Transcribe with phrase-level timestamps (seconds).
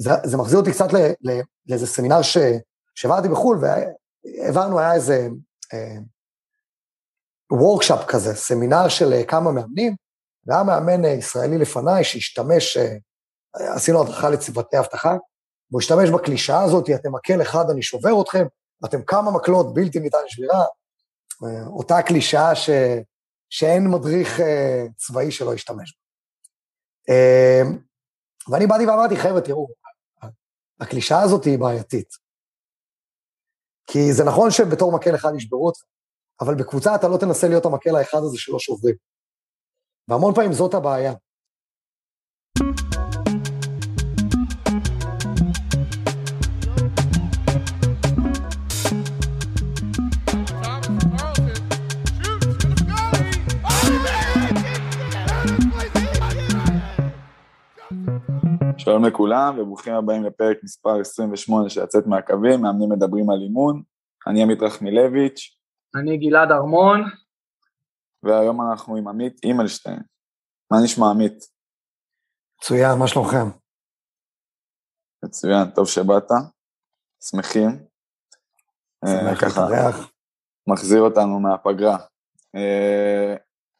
[0.00, 0.88] זה, זה מחזיר אותי קצת
[1.68, 2.38] לאיזה סמינר ש,
[2.94, 5.28] שעברתי בחו"ל, והעברנו, היה איזה
[7.52, 9.96] workshop אה, כזה, סמינר של אה, כמה מאמנים,
[10.46, 12.96] והיה מאמן אה, ישראלי לפניי שהשתמש, אה,
[13.74, 15.16] עשינו הדרכה לצוותי אבטחה,
[15.70, 18.46] והוא השתמש בקלישאה הזאת, אתם מקל אחד, אני שובר אתכם,
[18.84, 20.64] אתם כמה מקלות בלתי ניתן לשבירה,
[21.44, 22.70] אה, אותה קלישאה ש...
[23.50, 27.14] שאין מדריך אה, צבאי שלא ישתמש בה.
[27.14, 27.62] אה,
[28.48, 29.68] ואני באתי ואמרתי, חבר'ה, תראו,
[30.80, 32.08] הקלישאה הזאת היא בעייתית.
[33.86, 35.80] כי זה נכון שבתור מקל אחד ישברו אותך,
[36.40, 38.94] אבל בקבוצה אתה לא תנסה להיות המקל האחד הזה שלא שוברים.
[40.08, 41.12] והמון פעמים זאת הבעיה.
[58.84, 63.82] שלום לכולם וברוכים הבאים לפרק מספר 28 של לצאת מהקווים, מאמנים מדברים על אימון.
[64.26, 65.58] אני עמית רחמילביץ'.
[66.00, 67.00] אני גלעד ארמון.
[68.22, 70.02] והיום אנחנו עם עמית אימלשטיין.
[70.72, 71.44] מה נשמע עמית?
[72.58, 73.58] מצוין, מה שלומכם?
[75.24, 76.30] מצוין, טוב שבאת.
[77.24, 77.86] שמחים.
[79.04, 80.10] שמח להתארח.
[80.66, 81.98] מחזיר אותנו מהפגרה.
[82.56, 83.36] אה,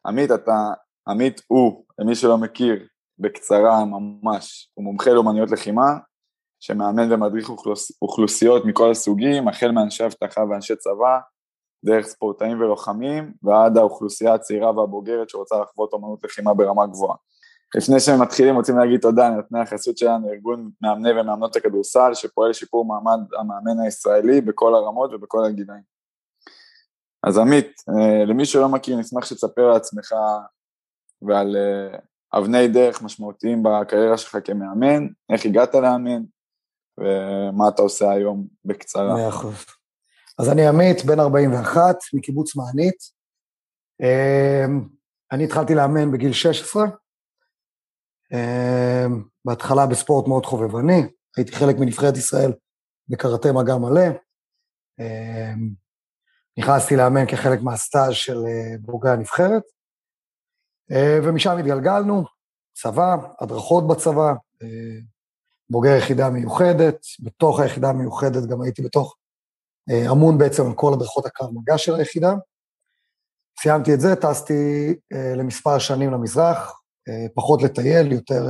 [0.07, 0.73] עמית, אתה,
[1.09, 2.87] עמית הוא, למי שלא מכיר,
[3.21, 5.99] בקצרה ממש, הוא מומחה לאומנויות לחימה,
[6.61, 11.19] שמאמן ומדריך אוכלוס, אוכלוסיות מכל הסוגים, החל מאנשי אבטחה ואנשי צבא,
[11.85, 17.17] דרך ספורטאים ולוחמים, ועד האוכלוסייה הצעירה והבוגרת שרוצה לחוות אומנות לחימה ברמה גבוהה.
[17.77, 23.21] לפני שמתחילים רוצים להגיד תודה לנותני החסות שלנו, ארגון מאמני ומאמנות הכדורסל, שפועל לשיפור מעמד
[23.39, 25.83] המאמן הישראלי בכל הרמות ובכל הגילאים.
[27.23, 30.15] אז עמית, אה, למי שלא מכיר, נשמח שתספר על עצמך
[31.23, 31.99] ועל אה,
[32.39, 36.23] אבני דרך משמעותיים בקריירה שלך כמאמן, איך הגעת לאמן,
[36.99, 39.15] ומה אתה עושה היום בקצרה.
[39.15, 39.65] מאה אחוז.
[40.39, 42.97] אז אני עמית, בן 41, מקיבוץ מענית.
[44.01, 44.89] אמ,
[45.33, 46.85] אני התחלתי לאמן בגיל 16,
[48.33, 51.03] אמ, בהתחלה בספורט מאוד חובבני,
[51.37, 52.53] הייתי חלק מנבחרת ישראל
[53.09, 54.07] בקראטה מגע מלא.
[55.01, 55.71] אמ,
[56.59, 59.63] נכנסתי לאמן כחלק מהסטאז' של אה, בוגרי הנבחרת.
[60.93, 62.25] אה, ומשם התגלגלנו,
[62.75, 64.99] צבא, הדרכות בצבא, אה,
[65.71, 69.17] בוגר יחידה מיוחדת, בתוך היחידה המיוחדת גם הייתי בתוך,
[69.91, 72.33] אה, אמון בעצם על כל הדרכות הקרב מגע של היחידה.
[73.61, 74.95] סיימתי את זה, טסתי
[75.37, 76.81] למספר שנים למזרח,
[77.35, 78.43] פחות לטייל, יותר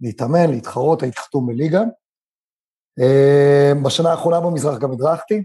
[0.00, 1.80] להתאמן, להתחרות, הייתי חתום בליגה.
[3.84, 5.44] בשנה האחרונה במזרח גם הדרכתי,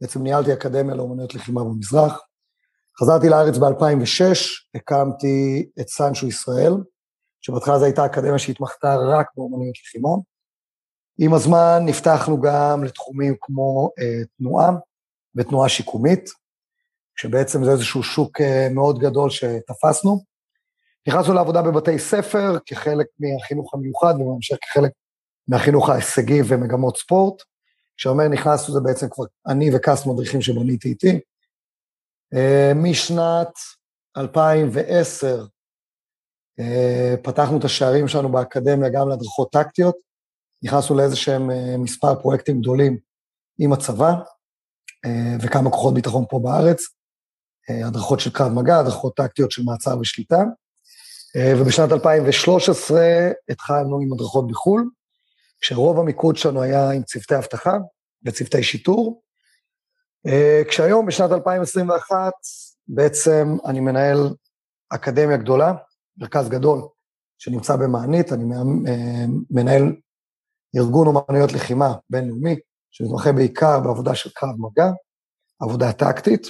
[0.00, 2.20] בעצם ניהלתי אקדמיה לאומנויות לחימה במזרח,
[3.00, 4.36] חזרתי לארץ ב-2006,
[4.74, 6.72] הקמתי את סנצ'ו ישראל,
[7.40, 10.08] שבהתחלה זו הייתה אקדמיה שהתמחתה רק באומנויות לחימה.
[11.18, 14.70] עם הזמן נפתחנו גם לתחומים כמו אה, תנועה
[15.34, 16.30] ותנועה שיקומית,
[17.16, 20.24] שבעצם זה איזשהו שוק אה, מאוד גדול שתפסנו.
[21.08, 24.90] נכנסנו לעבודה בבתי ספר כחלק מהחינוך המיוחד ובהמשך כחלק
[25.48, 27.42] מהחינוך ההישגי ומגמות ספורט.
[27.96, 31.20] כשאומר נכנסנו זה בעצם כבר אני וכס מדריכים שבניתי איתי.
[32.36, 33.52] אה, משנת
[34.16, 35.44] 2010
[36.60, 39.96] אה, פתחנו את השערים שלנו באקדמיה גם להדרכות טקטיות,
[40.62, 42.98] נכנסנו לאיזה שהם אה, מספר פרויקטים גדולים
[43.58, 44.12] עם הצבא
[45.42, 46.82] וכמה כוחות ביטחון פה בארץ,
[47.86, 50.42] הדרכות של קרב מגע, הדרכות טקטיות של מעצר ושליטה,
[51.58, 53.00] ובשנת 2013
[53.48, 54.90] התחלנו עם הדרכות בחו"ל,
[55.60, 57.72] כשרוב המיקוד שלנו היה עם צוותי אבטחה
[58.24, 59.22] וצוותי שיטור,
[60.68, 62.32] כשהיום, בשנת 2021,
[62.88, 64.34] בעצם אני מנהל
[64.88, 65.74] אקדמיה גדולה,
[66.18, 66.88] מרכז גדול,
[67.38, 69.96] שנמצא במענית, אני אה, מנהל
[70.76, 72.56] ארגון אומנויות לחימה בינלאומי,
[72.90, 74.90] שמתמחה בעיקר בעבודה של קרב מגע,
[75.60, 76.46] עבודה טקטית.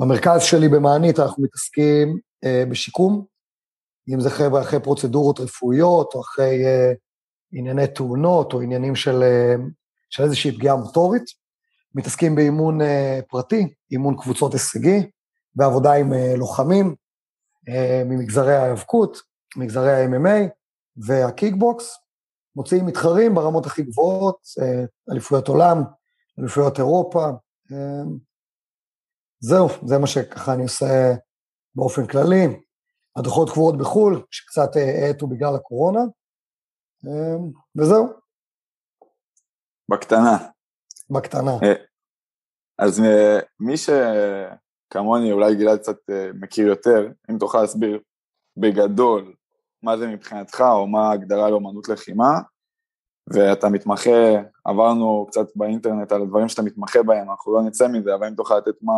[0.00, 3.24] במרכז שלי במענית אנחנו מתעסקים אה, בשיקום,
[4.14, 6.92] אם זה חבר'ה אחרי פרוצדורות רפואיות, או אחרי אה,
[7.52, 9.54] ענייני תאונות, או עניינים של, אה,
[10.10, 11.24] של איזושהי פגיעה מוטורית.
[11.98, 12.84] מתעסקים באימון uh,
[13.28, 15.10] פרטי, אימון קבוצות הישגי,
[15.54, 16.94] בעבודה עם uh, לוחמים
[17.68, 19.18] uh, ממגזרי ההיאבקות,
[19.56, 20.48] מגזרי ה-MMA
[20.96, 21.98] והקיקבוקס,
[22.56, 24.38] מוציאים מתחרים ברמות הכי גבוהות,
[25.10, 25.82] אליפויות עולם,
[26.38, 27.26] אליפויות אירופה.
[29.40, 31.14] זהו, זה מה שככה אני עושה
[31.74, 32.46] באופן כללי.
[33.16, 36.00] הדרכות קבועות בחו"ל, שקצת האטו בגלל הקורונה,
[37.76, 38.06] וזהו.
[39.90, 40.38] בקטנה.
[41.10, 41.52] בקטנה.
[42.78, 48.00] אז אה, מי שכמוני, אולי גלעד קצת אה, מכיר יותר, אם תוכל להסביר
[48.56, 49.34] בגדול
[49.82, 52.40] מה זה מבחינתך, או מה ההגדרה לאומנות לחימה,
[53.34, 54.10] ואתה מתמחה,
[54.64, 58.58] עברנו קצת באינטרנט על הדברים שאתה מתמחה בהם, אנחנו לא נצא מזה, אבל אם תוכל
[58.58, 58.92] לתת מה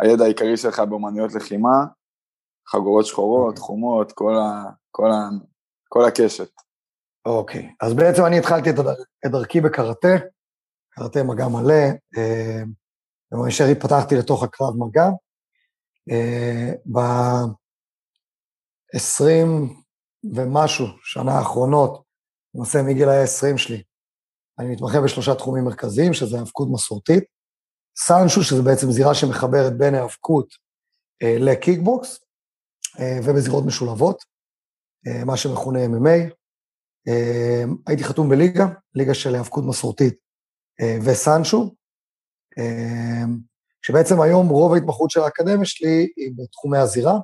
[0.00, 1.84] הידע העיקרי שלך באמנויות לחימה,
[2.68, 3.62] חגורות שחורות, אוקיי.
[3.62, 5.28] חומות, כל, ה, כל, ה,
[5.88, 6.50] כל הקשת.
[7.26, 7.86] אוקיי, okay.
[7.86, 8.76] אז בעצם אני התחלתי את,
[9.26, 10.16] דרכי בקראטה,
[10.90, 11.84] קראטה מגע מלא,
[13.32, 15.08] אה, ומאשר התפתחתי לתוך הקרב מגע.
[16.10, 17.60] אה, ב-20
[20.34, 22.02] ומשהו שנה האחרונות,
[22.54, 23.82] למעשה מגיל ה-20 שלי,
[24.58, 27.24] אני מתמחה בשלושה תחומים מרכזיים, שזה האבקות מסורתית,
[27.96, 30.54] סנשו, שזה בעצם זירה שמחברת בין האבקות
[31.22, 32.20] אה, לקיקבוקס,
[33.00, 34.24] אה, ובזירות משולבות,
[35.06, 36.34] אה, מה שמכונה MMA.
[37.08, 40.14] אה, הייתי חתום בליגה, ליגה של האבקות מסורתית
[40.80, 41.74] אה, וסנשו,
[43.82, 47.18] שבעצם היום רוב ההתמחות של האקדמיה שלי היא בתחומי הזירה,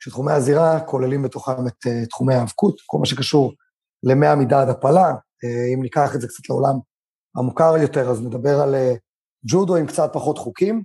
[0.00, 3.52] שתחומי הזירה כוללים בתוכם את uh, תחומי האבקות, כל מה שקשור
[4.02, 5.10] למאה מידה עד הפלה.
[5.10, 6.74] Uh, אם ניקח את זה קצת לעולם
[7.36, 8.98] המוכר יותר, אז נדבר על uh,
[9.50, 10.82] ג'ודו עם קצת פחות חוקים,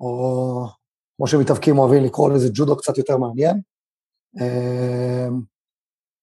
[0.00, 0.66] או
[1.16, 3.60] כמו שמתאבקים אוהבים לקרוא לזה ג'ודו קצת יותר מעניין.
[4.38, 5.32] Uh,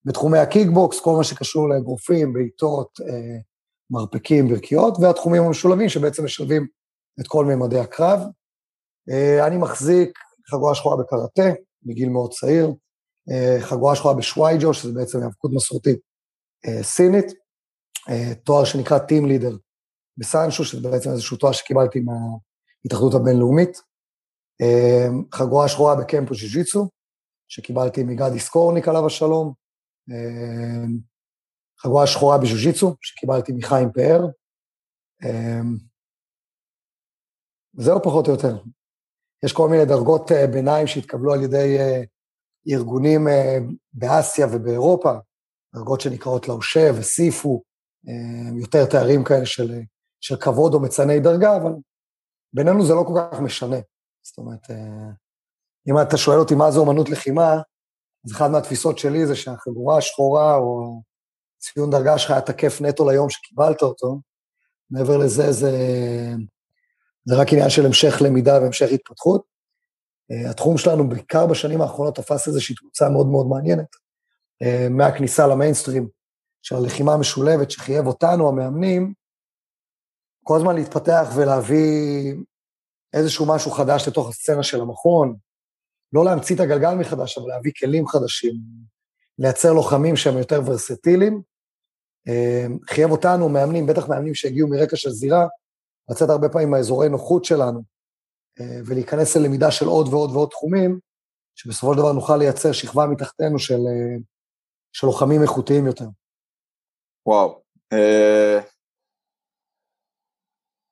[0.06, 3.00] בתחומי הקיקבוקס, כל מה שקשור לאגרופים, בעיטות,
[3.92, 6.68] מרפקים, ברכיות, והתחומים המשולבים שבעצם משלבים
[7.20, 8.20] את כל מימדי הקרב.
[9.10, 10.20] Uh, אני מחזיק
[10.52, 11.50] חגורה שחורה בקראטה,
[11.84, 12.74] מגיל מאוד צעיר,
[13.32, 16.00] אה, חגורה שחורה בשוואיג'ו, שזה בעצם היאבקות מסורתית
[16.66, 17.26] אה, סינית,
[18.10, 19.58] אה, תואר שנקרא Team Leader
[20.18, 23.82] בסנשו, שזה בעצם איזשהו תואר שקיבלתי מההתאחדות הבינלאומית,
[25.34, 26.90] חגורה שחורה בקמפו ג'י-ג'יצו,
[27.48, 29.54] שקיבלתי מגדי סקורניק עליו השלום,
[31.82, 34.26] חגורה שחורה בז'ו-ג'יצו, שקיבלתי מחיים פאר.
[37.74, 38.58] זהו פחות או יותר.
[39.46, 42.02] יש כל מיני דרגות אה, ביניים שהתקבלו על ידי אה,
[42.74, 43.58] ארגונים אה,
[43.94, 45.12] באסיה ובאירופה,
[45.76, 47.64] דרגות שנקראות לאושה וסיפו,
[48.60, 49.82] יותר תארים כאלה של,
[50.22, 51.72] של כבוד או מצני דרגה, אבל
[52.54, 53.78] בינינו זה לא כל כך משנה.
[54.24, 54.68] זאת אומרת,
[55.90, 57.54] אם אתה שואל אותי מה זה אומנות לחימה,
[58.26, 61.02] אז אחת מהתפיסות שלי זה שהחגורה השחורה או
[61.60, 64.20] ציון דרגה שלך היה תקף נטו ליום שקיבלת אותו.
[64.90, 65.72] מעבר לזה, זה
[67.26, 69.44] זה רק עניין של המשך למידה והמשך התפתחות.
[70.32, 73.96] Uh, התחום שלנו, בעיקר בשנים האחרונות, תפס איזושהי תפוצה מאוד מאוד מעניינת.
[74.64, 76.08] Uh, מהכניסה למיינסטרים
[76.62, 79.14] של הלחימה המשולבת, שחייב אותנו, המאמנים,
[80.44, 82.34] כל הזמן להתפתח ולהביא
[83.14, 85.36] איזשהו משהו חדש לתוך הסצנה של המכון,
[86.14, 88.56] לא להמציא את הגלגל מחדש, אבל להביא כלים חדשים,
[89.40, 91.42] לייצר לוחמים שהם יותר ורסטיליים.
[92.30, 95.48] Uh, חייב אותנו, מאמנים, בטח מאמנים שהגיעו מרקע של זירה,
[96.10, 97.82] לצאת הרבה פעמים מהאזורי נוחות שלנו,
[98.60, 101.00] אה, ולהיכנס ללמידה של עוד ועוד ועוד תחומים,
[101.56, 104.18] שבסופו של דבר נוכל לייצר שכבה מתחתנו של, אה,
[104.94, 106.06] של לוחמים איכותיים יותר.
[107.26, 107.62] וואו.
[107.94, 108.60] אה,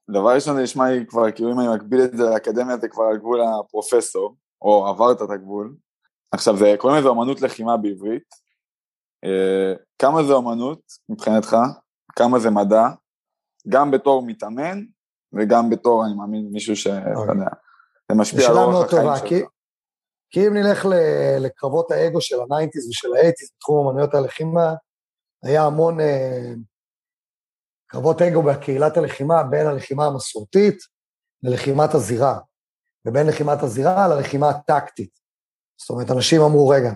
[0.09, 3.03] דבר ראשון, זה נשמע לי כבר, כאילו אם אני מקביל את זה לאקדמיה, זה כבר
[3.03, 5.75] על גבול הפרופסור, או עברת את הגבול.
[6.35, 8.45] עכשיו, זה קוראים לזה אמנות לחימה בעברית.
[9.99, 11.57] כמה זה אמנות מבחינתך?
[12.15, 12.87] כמה זה מדע?
[13.69, 14.83] גם בתור מתאמן
[15.33, 17.35] וגם בתור, אני מאמין, מישהו שאתה אוקיי.
[17.35, 17.49] יודע,
[18.11, 19.27] זה משפיע על אורח החיים שלך.
[19.29, 19.41] כי,
[20.29, 20.85] כי אם נלך
[21.39, 24.73] לקרבות האגו של ה nineties ושל ה eighties בתחום אמנויות הלחימה,
[25.43, 26.53] היה המון אה,
[27.87, 30.77] קרבות אגו בקהילת הלחימה בין הלחימה המסורתית
[31.43, 32.39] ללחימת הזירה,
[33.07, 35.24] ובין לחימת הזירה ללחימה הטקטית.
[35.77, 36.93] זאת אומרת, אנשים אמרו, רגע,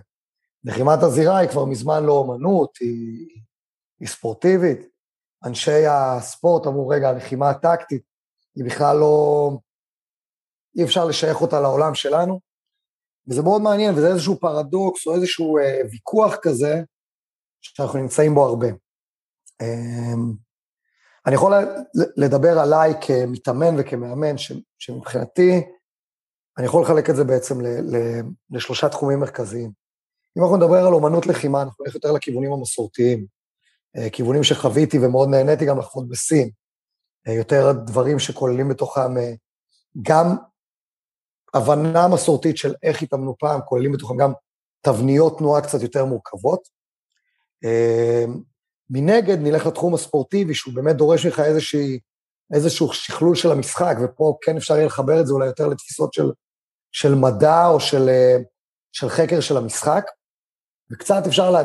[0.63, 3.27] לחימת הזירה היא כבר מזמן לא אומנות, היא,
[3.99, 4.79] היא ספורטיבית.
[5.45, 8.03] אנשי הספורט אמרו, רגע, הלחימה הטקטית
[8.55, 9.51] היא בכלל לא...
[10.77, 12.39] אי אפשר לשייך אותה לעולם שלנו.
[13.27, 16.81] וזה מאוד מעניין, וזה איזשהו פרדוקס או איזשהו אה, ויכוח כזה,
[17.61, 18.67] שאנחנו נמצאים בו הרבה.
[19.61, 20.13] אה,
[21.25, 21.53] אני יכול
[22.17, 25.61] לדבר עליי כמתאמן וכמאמן, ש, שמבחינתי,
[26.59, 29.71] אני יכול לחלק את זה בעצם ל, ל, לשלושה תחומים מרכזיים.
[30.37, 33.25] אם אנחנו נדבר על אומנות לחימה, אנחנו נלך יותר לכיוונים המסורתיים,
[33.97, 36.49] אה, כיוונים שחוויתי ומאוד נהניתי גם לחוות בסין,
[37.27, 39.33] אה, יותר דברים שכוללים בתוכם אה,
[40.01, 40.35] גם
[41.53, 44.31] הבנה מסורתית של איך התאמנו פעם, כוללים בתוכם גם
[44.81, 46.79] תבניות תנועה קצת יותר מורכבות.
[48.89, 51.41] מנגד, נלך לתחום הספורטיבי, שהוא באמת דורש ממך
[52.53, 56.31] איזשהו שכלול של המשחק, ופה כן אפשר יהיה לחבר את זה אולי יותר לתפיסות של,
[56.91, 58.09] של מדע או של,
[58.91, 60.05] של חקר של המשחק,
[60.91, 61.63] וקצת אפשר לה,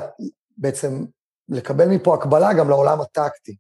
[0.57, 1.05] בעצם
[1.49, 3.57] לקבל מפה הקבלה גם לעולם הטקטי.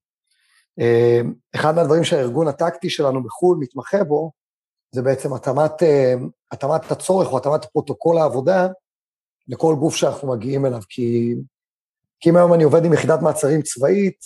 [0.80, 1.20] אה,
[1.54, 4.32] אחד מהדברים שהארגון הטקטי שלנו בחו"ל מתמחה בו,
[4.94, 6.14] זה בעצם התאמת, אה,
[6.52, 8.68] התאמת הצורך או התאמת פרוטוקול העבודה
[9.48, 11.34] לכל גוף שאנחנו מגיעים אליו, כי,
[12.20, 14.18] כי אם היום אני עובד עם יחידת מעצרים צבאית,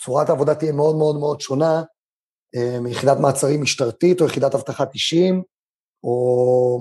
[0.00, 1.82] צורת העבודה תהיה מאוד מאוד מאוד שונה
[2.56, 5.42] אה, מיחידת מעצרים משטרתית או יחידת אבטחת אישים,
[6.04, 6.80] או,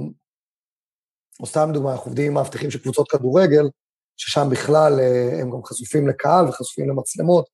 [1.40, 3.70] או סתם דוגמה, אנחנו עובדים עם מאבטחים של קבוצות כדורגל,
[4.18, 7.50] ששם בכלל אה, הם גם חשופים לקהל וחשופים למצלמות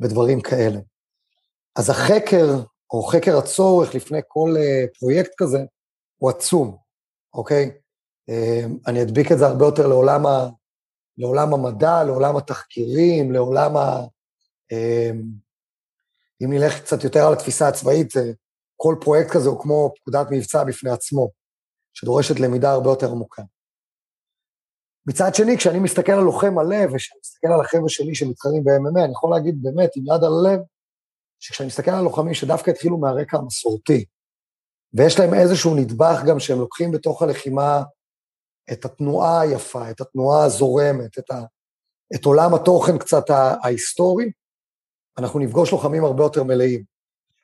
[0.00, 0.78] ודברים כאלה.
[1.76, 2.46] אז החקר,
[2.92, 5.58] או חקר הצורך לפני כל אה, פרויקט כזה,
[6.16, 6.76] הוא עצום,
[7.34, 7.70] אוקיי?
[8.86, 10.48] אני אדביק את זה הרבה יותר לעולם, ה,
[11.18, 14.00] לעולם המדע, לעולם התחקירים, לעולם ה...
[16.44, 18.12] אם נלך קצת יותר על התפיסה הצבאית,
[18.82, 21.30] כל פרויקט כזה הוא כמו פקודת מבצע בפני עצמו,
[21.94, 23.42] שדורשת למידה הרבה יותר עמוקה.
[25.06, 29.12] מצד שני, כשאני מסתכל על לוחם הלב, וכשאני מסתכל על החבר'ה שלי שמתחרים ב-MMA, אני
[29.12, 30.60] יכול להגיד באמת, עם יד על הלב,
[31.40, 34.04] שכשאני מסתכל על לוחמים שדווקא התחילו מהרקע המסורתי,
[34.94, 37.82] ויש להם איזשהו נדבך גם שהם לוקחים בתוך הלחימה
[38.72, 41.42] את התנועה היפה, את התנועה הזורמת, את, ה,
[42.14, 44.30] את עולם התוכן קצת ההיסטורי,
[45.18, 46.84] אנחנו נפגוש לוחמים הרבה יותר מלאים,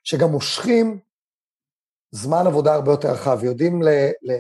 [0.05, 1.08] שגם מושכים
[2.11, 3.89] זמן עבודה הרבה יותר רחב, ויודעים ל,
[4.23, 4.39] ל,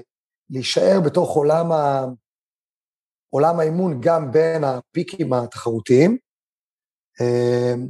[0.50, 2.04] להישאר בתוך עולם, ה,
[3.30, 6.18] עולם האימון גם בין הפיקים התחרותיים,
[7.20, 7.88] אמ,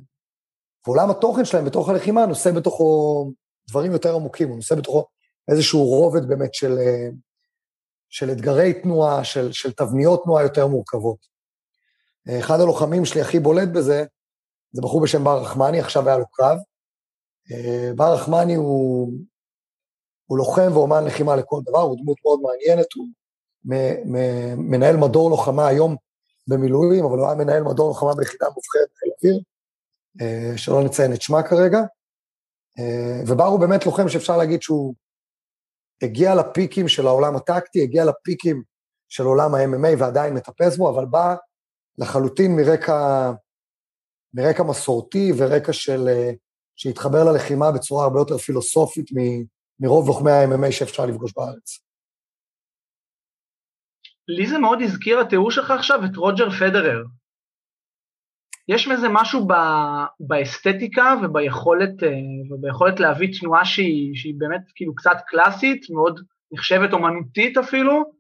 [0.87, 3.32] ועולם התוכן שלהם בתוך הלחימה נושא בתוכו
[3.70, 5.06] דברים יותר עמוקים, הוא נושא בתוכו
[5.50, 6.78] איזשהו רובד באמת של,
[8.08, 11.18] של אתגרי תנועה, של, של תבניות תנועה יותר מורכבות.
[12.38, 14.04] אחד הלוחמים שלי הכי בולט בזה,
[14.73, 16.58] זה בחור בשם בר רחמני, עכשיו היה לו קרב.
[17.52, 19.12] אה, בר רחמני הוא,
[20.28, 23.06] הוא לוחם ואומן לחימה לכל דבר, הוא דמות מאוד מעניינת, הוא
[24.56, 25.97] מנהל מדור לוחמה היום
[26.47, 29.40] במילואים, אבל הוא היה מנהל מדור לוחמה ביחידה מובחרת בחיל אוויר,
[30.20, 31.78] אה, שלא נציין את שמה כרגע.
[32.78, 34.94] אה, ובר הוא באמת לוחם שאפשר להגיד שהוא
[36.02, 38.62] הגיע לפיקים של העולם הטקטי, הגיע לפיקים
[39.08, 41.35] של עולם ה-MMA ועדיין מטפס בו, אבל בא
[41.99, 43.30] לחלוטין מרקע
[44.35, 46.30] מרקע מסורתי ורקע של, אה,
[46.76, 49.06] שהתחבר ללחימה בצורה הרבה יותר פילוסופית
[49.80, 51.88] מרוב לוחמי ה-MMA שאפשר לפגוש בארץ.
[54.28, 57.04] לי זה מאוד הזכיר התיאור שלך עכשיו את רוג'ר פדרר.
[58.68, 59.52] יש מזה משהו ב,
[60.20, 62.08] באסתטיקה וביכולת, אה,
[62.50, 66.20] וביכולת להביא תנועה שהיא, שהיא באמת כאילו קצת קלאסית, מאוד
[66.52, 68.12] נחשבת אומנותית אפילו,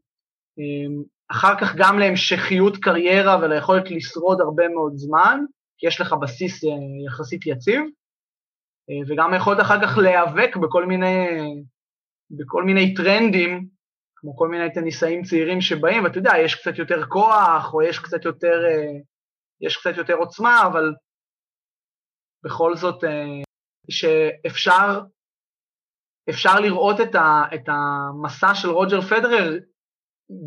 [0.58, 5.40] אה, אחר כך גם להמשכיות קריירה וליכולת לשרוד הרבה מאוד זמן,
[5.78, 6.70] כי יש לך בסיס אה,
[7.06, 7.80] יחסית יציב,
[9.08, 11.26] וגם יכולת אחר כך להיאבק בכל מיני,
[12.30, 13.68] בכל מיני טרנדים,
[14.16, 18.24] כמו כל מיני טניסאים צעירים שבאים, ואתה יודע, יש קצת יותר כוח, או יש קצת
[18.24, 18.98] יותר, אה,
[19.60, 20.94] יש קצת יותר עוצמה, אבל
[22.44, 23.04] בכל זאת
[23.90, 25.00] שאפשר
[26.30, 29.58] אפשר לראות את, ה, את המסע של רוג'ר פדרר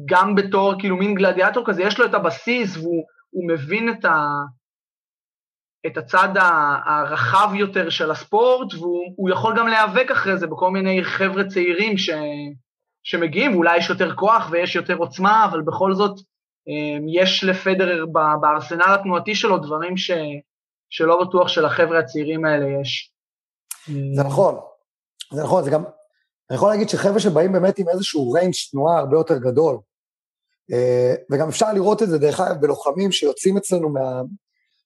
[0.05, 4.15] גם בתור כאילו מין גלדיאטור כזה, יש לו את הבסיס והוא מבין את, ה,
[5.87, 6.29] את הצד
[6.85, 12.09] הרחב יותר של הספורט, והוא יכול גם להיאבק אחרי זה בכל מיני חבר'ה צעירים ש,
[13.03, 16.19] שמגיעים, ואולי יש יותר כוח ויש יותר עוצמה, אבל בכל זאת
[16.67, 18.05] אמ, יש לפדרר
[18.41, 20.11] בארסנל התנועתי שלו דברים ש,
[20.89, 23.13] שלא בטוח שלחבר'ה הצעירים האלה יש.
[24.15, 24.59] זה נכון,
[25.33, 25.83] זה נכון, זה גם,
[26.49, 29.77] אני יכול להגיד שחבר'ה שבאים באמת עם איזשהו ריינג' תנועה הרבה יותר גדול,
[30.73, 34.21] אה, וגם אפשר לראות את זה, דרך אגב, בלוחמים שיוצאים אצלנו מה,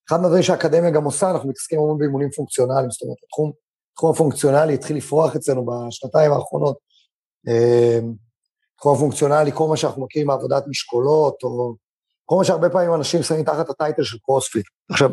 [0.10, 3.52] אחד מהדברים שהאקדמיה גם עושה, אנחנו מתעסקים המון באימונים פונקציונליים, זאת אומרת, התחום,
[3.94, 6.78] התחום הפונקציונלי התחיל לפרוח אצלנו בשנתיים האחרונות.
[8.76, 11.76] התחום אמ, הפונקציונלי, כל מה שאנחנו מכירים מעבודת משקולות, או
[12.26, 14.66] כל מה שהרבה פעמים אנשים שמים תחת הטייטל של קרוספיט.
[14.92, 15.10] עכשיו,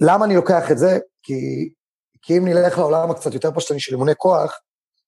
[0.00, 0.98] למה אני לוקח את זה?
[1.22, 1.70] כי,
[2.22, 4.60] כי אם נלך לעולם הקצת יותר פשטני של אימוני כוח,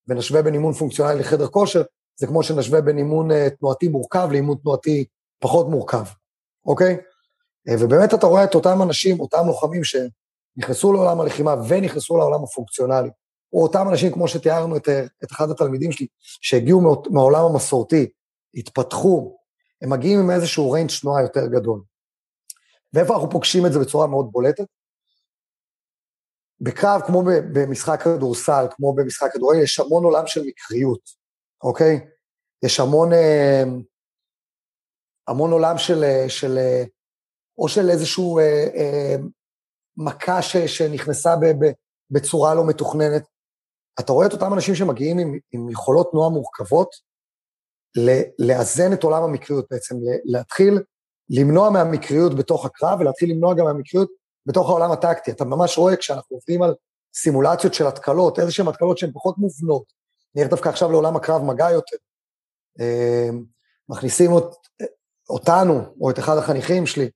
[0.09, 1.83] ונשווה בין אימון פונקציונלי לחדר כושר,
[2.21, 5.05] זה כמו שנשווה בין אימון uh, תנועתי מורכב לאימון תנועתי
[5.39, 6.05] פחות מורכב,
[6.67, 6.97] אוקיי?
[7.69, 13.11] אה, ובאמת אתה רואה את אותם אנשים, אותם לוחמים שנכנסו לעולם הלחימה ונכנסו לעולם הפונקציונלי,
[13.53, 18.11] או אותם אנשים, כמו שתיארנו את, אה, את אחד התלמידים שלי, שהגיעו מהעולם המסורתי,
[18.55, 19.37] התפתחו,
[19.83, 21.83] הם מגיעים עם איזשהו ריינג' תנועה יותר גדול.
[22.93, 24.67] ואיפה אנחנו פוגשים את זה בצורה מאוד בולטת?
[26.61, 31.01] בקרב, כמו במשחק כדורסל, כמו במשחק כדורגל, יש המון עולם של מקריות,
[31.63, 32.01] אוקיי?
[32.65, 33.65] יש המון, אה,
[35.29, 36.59] המון עולם של, של
[37.61, 39.17] או של איזושהי אה, אה,
[39.97, 41.71] מכה ש, שנכנסה ב, ב,
[42.11, 43.23] בצורה לא מתוכננת.
[44.01, 47.11] אתה רואה את אותם אנשים שמגיעים עם, עם יכולות תנועה מורכבות,
[48.39, 50.83] לאזן את עולם המקריות בעצם, להתחיל
[51.31, 54.11] למנוע מהמקריות בתוך הקרב ולהתחיל למנוע גם מהמקריות
[54.47, 55.31] בתוך העולם הטקטי.
[55.31, 56.75] אתה ממש רואה כשאנחנו עובדים על
[57.15, 59.93] סימולציות של התקלות, איזה שהן התקלות שהן פחות מובנות.
[60.35, 61.97] נלך דווקא עכשיו לעולם הקרב מגע יותר.
[62.81, 63.29] אה,
[63.89, 64.31] מכניסים
[65.31, 67.11] אותנו, או את אחד החניכים שלי,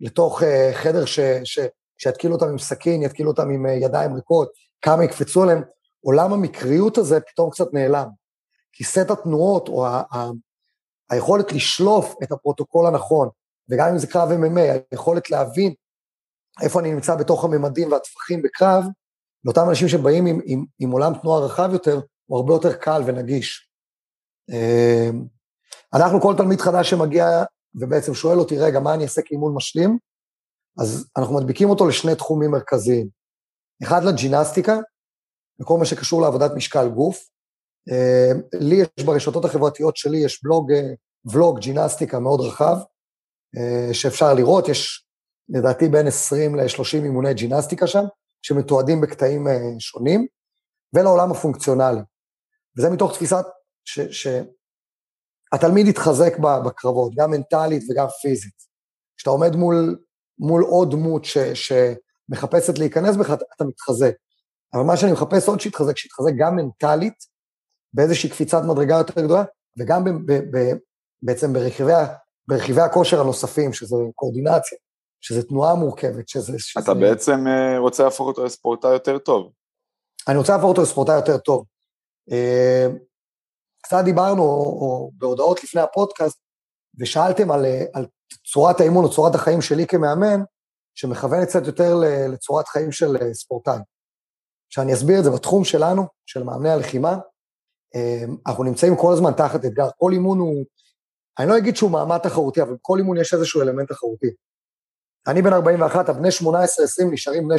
[0.00, 1.58] לתוך uh, חדר ש, ש,
[1.98, 4.48] שיתקילו אותם עם סכין, יתקילו אותם עם uh, ידיים ריקות,
[4.82, 5.62] כמה יקפצו עליהם,
[6.00, 8.08] עולם המקריות הזה פתאום קצת נעלם.
[8.72, 10.30] כי סט התנועות, או ה, ה,
[11.10, 13.28] היכולת לשלוף את הפרוטוקול הנכון,
[13.70, 14.60] וגם אם זה קרב MMA,
[14.90, 15.74] היכולת להבין
[16.62, 18.84] איפה אני נמצא בתוך הממדים והטפחים בקרב,
[19.44, 23.70] לאותם אנשים שבאים עם, עם, עם עולם תנועה רחב יותר, הוא הרבה יותר קל ונגיש.
[24.50, 25.24] אמ,
[25.94, 27.44] אנחנו, כל תלמיד חדש שמגיע
[27.80, 29.98] ובעצם שואל אותי, רגע, מה אני אעשה כאימון משלים?
[30.80, 33.08] אז אנחנו מדביקים אותו לשני תחומים מרכזיים.
[33.82, 34.78] אחד לג'ינסטיקה,
[35.60, 37.28] וכל מה שקשור לעבודת משקל גוף.
[37.90, 40.92] אמ, לי יש ברשתות החברתיות שלי, יש בלוג, אה,
[41.32, 42.76] ולוג ג'ינסטיקה מאוד רחב,
[43.56, 45.06] אה, שאפשר לראות, יש
[45.48, 48.04] לדעתי בין 20 ל-30 אימוני ג'ינסטיקה שם,
[48.42, 50.26] שמתועדים בקטעים אה, שונים,
[50.94, 52.00] ולעולם הפונקציונלי.
[52.78, 53.44] וזה מתוך תפיסת
[55.54, 58.54] שהתלמיד יתחזק בקרבות, גם מנטלית וגם פיזית.
[59.16, 59.98] כשאתה עומד מול,
[60.38, 64.12] מול עוד דמות ש, שמחפשת להיכנס בך, אתה, מתחזק.
[64.74, 67.14] אבל מה שאני מחפש עוד שיתחזק, שיתחזק גם מנטלית,
[67.92, 69.44] באיזושהי קפיצת מדרגה יותר גדולה,
[69.78, 70.76] וגם ב, ב, ב,
[71.22, 71.92] בעצם ברכיבי,
[72.48, 74.78] ברכיבי הכושר הנוספים, שזה קואורדינציה,
[75.20, 76.58] שזה תנועה מורכבת, שזה...
[76.58, 76.80] שזה...
[76.84, 79.52] אתה בעצם אה, רוצה להפוך אותו לספורטאי יותר טוב.
[80.28, 81.64] אני רוצה להפוך אותו לספורטאי יותר טוב.
[83.86, 86.38] אה, קצת דיברנו, או, או בהודעות לפני הפודקאסט,
[87.00, 88.06] ושאלתם על, אה, על
[88.52, 90.40] צורת האימון או צורת החיים שלי כמאמן,
[90.94, 91.94] שמכוונת קצת יותר
[92.32, 93.78] לצורת חיים של ספורטאי.
[94.68, 97.16] שאני אסביר את זה בתחום שלנו, של מאמני הלחימה,
[98.46, 99.88] אנחנו נמצאים כל הזמן תחת אתגר.
[99.98, 100.64] כל אימון הוא,
[101.38, 104.30] אני לא אגיד שהוא מעמד תחרותי, אבל כל אימון יש איזשהו אלמנט תחרותי.
[105.26, 107.58] אני בן 41, הבני 18-20 נשארים בני 18-20.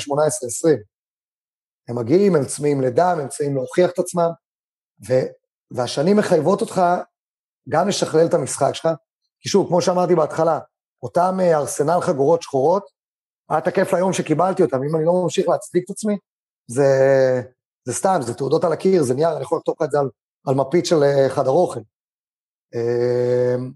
[1.90, 4.30] הם מגיעים, הם צמאים לדם, הם צמאים להוכיח את עצמם,
[5.08, 5.14] ו,
[5.72, 6.82] והשנים מחייבות אותך
[7.70, 8.90] גם לשכלל את המשחק שלך,
[9.40, 10.60] כי שוב, כמו שאמרתי בהתחלה,
[11.04, 12.84] אותם אה, ארסנל חגורות שחורות,
[13.50, 16.18] היה תקף ליום שקיבלתי אותם, אם אני לא ממשיך להצדיק את עצמי,
[16.68, 16.84] זה,
[17.86, 20.10] זה סתם, זה תעודות על הקיר, זה נייר, אני יכול לכתוב לך את זה על,
[20.48, 21.80] על מפית של אה, חדר אוכל.
[22.76, 23.72] אמ,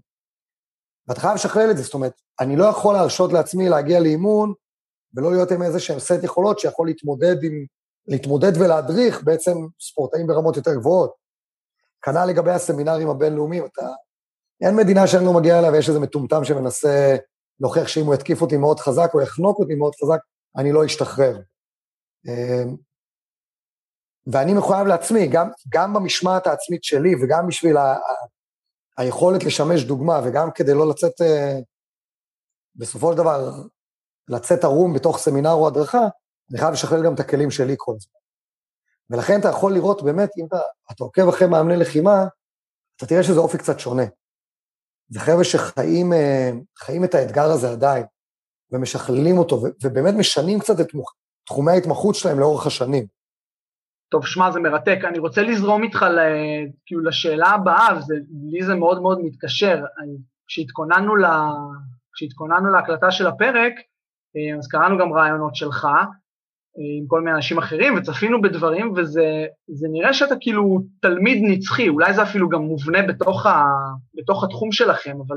[1.08, 4.52] ואתה חייב לשכלל את זה, זאת אומרת, אני לא יכול להרשות לעצמי להגיע לאימון
[5.14, 7.66] ולא להיות עם איזה שהם סט יכולות שיכול להתמודד עם,
[8.06, 11.21] להתמודד ולהדריך בעצם ספורטאים ברמות יותר גבוהות.
[12.02, 13.86] כנ"ל לגבי הסמינרים הבינלאומיים, אתה,
[14.60, 17.16] אין מדינה שאני לא מגיע אליה ויש איזה מטומטם שמנסה
[17.60, 20.18] להוכיח שאם הוא יתקיף אותי מאוד חזק או יחנוק אותי מאוד חזק,
[20.56, 21.38] אני לא אשתחרר.
[22.26, 22.76] אמ,
[24.26, 27.76] ואני מחויב לעצמי, גם, גם במשמעת העצמית שלי וגם בשביל
[28.98, 31.58] היכולת לשמש דוגמה, וגם כדי לא לצאת, אה,
[32.76, 33.50] בסופו של דבר,
[34.28, 36.06] לצאת ערום בתוך סמינר או הדרכה,
[36.50, 38.21] אני חייב לשכלל גם את הכלים שלי כל הזמן.
[39.12, 40.56] ולכן אתה יכול לראות באמת, אם אתה,
[40.92, 42.24] אתה עוקב אחרי מאמני לחימה,
[42.96, 44.02] אתה תראה שזה אופי קצת שונה.
[45.08, 46.50] זה חבר'ה שחיים אה,
[47.04, 48.04] את האתגר הזה עדיין,
[48.70, 50.86] ומשכללים אותו, ובאמת משנים קצת את
[51.46, 53.06] תחומי ההתמחות שלהם לאורך השנים.
[54.08, 54.98] טוב, שמע, זה מרתק.
[55.08, 56.18] אני רוצה לזרום איתך ל,
[56.86, 59.84] כאילו לשאלה הבאה, ולי זה מאוד מאוד מתקשר.
[60.46, 61.50] כשהתכוננו, לה,
[62.12, 63.72] כשהתכוננו להקלטה של הפרק,
[64.36, 65.88] אה, אז קראנו גם רעיונות שלך
[66.76, 72.22] עם כל מיני אנשים אחרים, וצפינו בדברים, וזה נראה שאתה כאילו תלמיד נצחי, אולי זה
[72.22, 73.64] אפילו גם מובנה בתוך, ה,
[74.14, 75.36] בתוך התחום שלכם, אבל,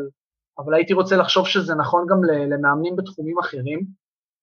[0.60, 3.80] אבל הייתי רוצה לחשוב שזה נכון גם למאמנים בתחומים אחרים.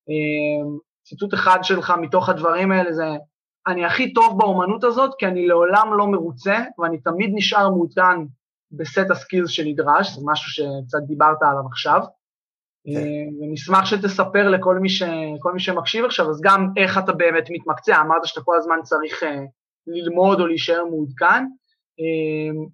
[0.08, 3.04] אה, ציטוט אחד שלך מתוך הדברים האלה זה,
[3.66, 8.18] אני הכי טוב באומנות הזאת, כי אני לעולם לא מרוצה, ואני תמיד נשאר מעודכן
[8.72, 12.00] בסט הסקילס שנדרש, זה משהו שקצת דיברת עליו עכשיו.
[12.84, 12.96] כן.
[12.96, 15.02] אה, ונשמח שתספר לכל מי, ש...
[15.54, 19.26] מי שמקשיב עכשיו, אז גם איך אתה באמת מתמקצע, אמרת שאתה כל הזמן צריך uh,
[19.86, 21.44] ללמוד או להישאר מעודכן,
[22.00, 22.68] uh,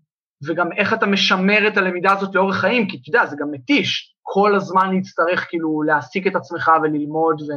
[0.46, 4.16] וגם איך אתה משמר את הלמידה הזאת לאורך חיים, כי אתה יודע, זה גם מתיש,
[4.22, 7.52] כל הזמן להצטרך כאילו להעסיק את עצמך וללמוד ו...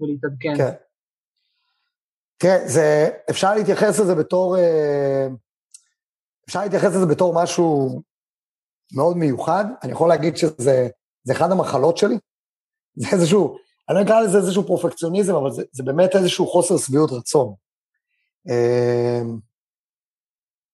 [0.00, 0.56] ולהתעדכן.
[0.56, 0.72] כן.
[2.36, 5.26] תראה, זה, אפשר להתייחס לזה בתור, אה,
[6.46, 8.00] אפשר להתייחס לזה בתור משהו
[8.94, 9.64] מאוד מיוחד.
[9.82, 10.88] אני יכול להגיד שזה
[11.30, 12.18] אחד המחלות שלי.
[13.00, 13.58] זה איזשהו,
[13.88, 17.54] אני לא אקרא לזה איזשהו פרופקציוניזם, אבל זה, זה באמת איזשהו חוסר שביעות רצון.
[18.50, 19.20] אה,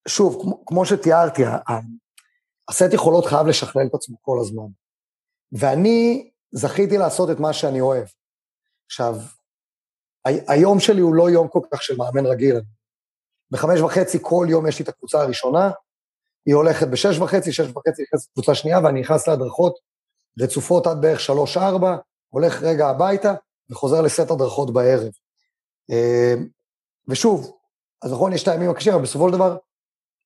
[0.08, 1.42] שוב, כמו, כמו שתיארתי,
[2.68, 4.66] הסט יכולות חייב לשכלל את עצמו כל הזמן.
[5.52, 8.06] ואני זכיתי לעשות את מה שאני אוהב.
[8.86, 9.14] עכשיו,
[10.24, 12.60] היום שלי הוא לא יום כל כך של מאמן רגיל.
[13.50, 15.70] בחמש וחצי כל יום יש לי את הקבוצה הראשונה,
[16.46, 19.78] היא הולכת בשש וחצי, שש וחצי נכנסת לקבוצה שנייה, ואני נכנס להדרכות
[20.40, 21.96] רצופות עד בערך שלוש-ארבע,
[22.28, 23.34] הולך רגע הביתה
[23.70, 25.12] וחוזר לסט הדרכות בערב.
[25.90, 26.48] אמ,
[27.08, 27.56] ושוב,
[28.02, 29.56] אז נכון, יש את הימים הקשים, אבל בסופו של דבר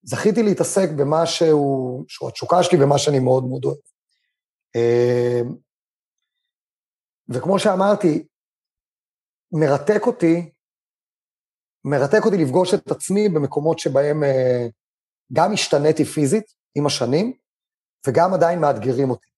[0.03, 3.79] זכיתי להתעסק במה שהוא, שהוא התשוקה שלי ומה שאני מאוד מאוד אוהב.
[4.77, 5.57] אמ,
[7.29, 8.27] וכמו שאמרתי,
[9.53, 10.51] מרתק אותי,
[11.85, 14.67] מרתק אותי לפגוש את עצמי במקומות שבהם אה,
[15.33, 17.33] גם השתניתי פיזית עם השנים,
[18.07, 19.32] וגם עדיין מאתגרים אותי.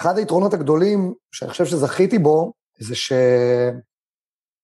[0.00, 2.94] אחד היתרונות הגדולים שאני חושב שזכיתי בו, זה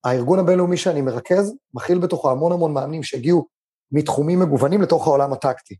[0.04, 3.46] שהארגון הבינלאומי שאני מרכז, מכיל בתוכו המון המון מאמנים שהגיעו
[3.92, 5.76] מתחומים מגוונים לתוך העולם הטקטי.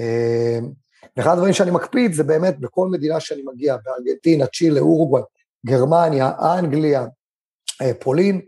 [0.00, 0.58] אה,
[1.16, 5.22] ואחד הדברים שאני מקפיד זה באמת בכל מדינה שאני מגיע, בארגנטינה, צ'ילה, אורוגוואי,
[5.66, 7.06] גרמניה, אנגליה,
[7.82, 8.40] אה, פולין,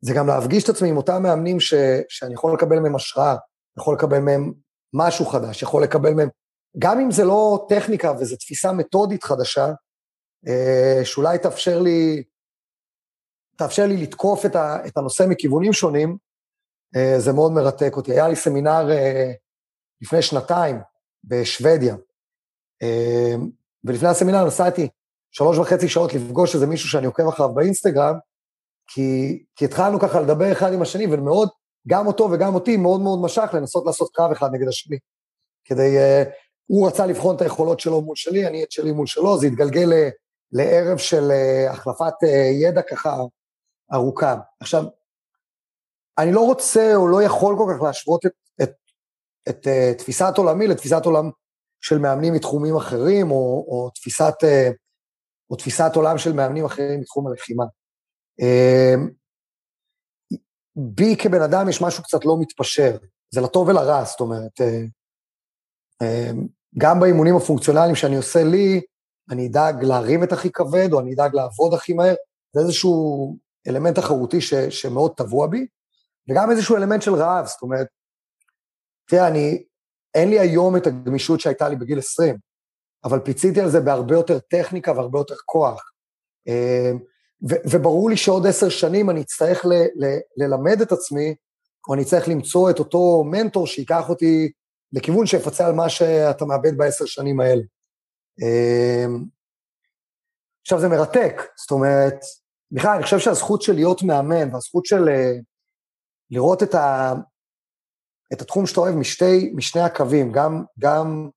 [0.00, 1.74] זה גם להפגיש את עצמי עם אותם מאמנים ש,
[2.08, 3.36] שאני יכול לקבל מהם השראה,
[3.78, 4.52] יכול לקבל מהם
[4.94, 6.28] משהו חדש, יכול לקבל מהם,
[6.78, 9.66] גם אם זה לא טכניקה וזו תפיסה מתודית חדשה,
[10.48, 12.22] אה, שאולי תאפשר לי,
[13.56, 16.16] תאפשר לי לתקוף את, ה, את הנושא מכיוונים שונים,
[16.96, 18.12] אה, זה מאוד מרתק אותי.
[18.12, 18.88] היה לי סמינר
[20.00, 20.76] לפני שנתיים
[21.24, 21.96] בשוודיה,
[23.84, 24.88] ולפני הסמינר נסעתי
[25.30, 28.14] שלוש וחצי שעות לפגוש איזה מישהו שאני עוקב אחריו באינסטגרם,
[28.86, 31.48] כי, כי התחלנו ככה לדבר אחד עם השני, ומאוד,
[31.88, 34.98] גם אותו וגם אותי מאוד מאוד משך לנסות לעשות קרב אחד נגד השני.
[35.64, 36.28] כדי, uh,
[36.70, 39.92] הוא רצה לבחון את היכולות שלו מול שלי, אני את שלי מול שלו, זה התגלגל
[40.52, 42.28] לערב של uh, החלפת uh,
[42.62, 43.16] ידע ככה
[43.92, 44.36] ארוכה.
[44.60, 44.84] עכשיו,
[46.18, 48.72] אני לא רוצה או לא יכול כל כך להשוות את, את,
[49.48, 51.30] את uh, תפיסת עולמי לתפיסת עולם
[51.80, 54.34] של מאמנים מתחומים אחרים, או, או תפיסת...
[55.50, 57.64] או תפיסת עולם של מאמנים אחרים מתחום הלחימה.
[58.40, 59.10] אמ,
[60.76, 62.96] בי כבן אדם יש משהו קצת לא מתפשר,
[63.30, 64.82] זה לטוב ולרע, זאת אומרת, אה,
[66.02, 68.80] אמ, גם באימונים הפונקציונליים שאני עושה לי,
[69.30, 72.14] אני אדאג להרים את הכי כבד, או אני אדאג לעבוד הכי מהר,
[72.52, 73.36] זה איזשהו
[73.68, 75.66] אלמנט תחרותי ש, שמאוד טבוע בי,
[76.28, 77.86] וגם איזשהו אלמנט של רעב, זאת אומרת,
[79.08, 79.64] תראה, אני,
[80.14, 82.36] אין לי היום את הגמישות שהייתה לי בגיל 20,
[83.04, 85.90] אבל פיציתי על זה בהרבה יותר טכניקה והרבה יותר כוח.
[86.46, 86.98] אמ,
[87.50, 91.34] ו- וברור לי שעוד עשר שנים אני אצטרך ל- ל- ללמד את עצמי,
[91.88, 94.52] או אני אצטרך למצוא את אותו מנטור שייקח אותי
[94.92, 97.62] לכיוון שיפצה על מה שאתה מאבד בעשר שנים האלה.
[98.42, 99.24] אמ,
[100.62, 102.14] עכשיו, זה מרתק, זאת אומרת,
[102.72, 105.32] בכלל, אני חושב שהזכות של להיות מאמן, והזכות של אה,
[106.30, 107.12] לראות את, ה,
[108.32, 111.30] את התחום שאתה אוהב משתי, משני הקווים, גם, גם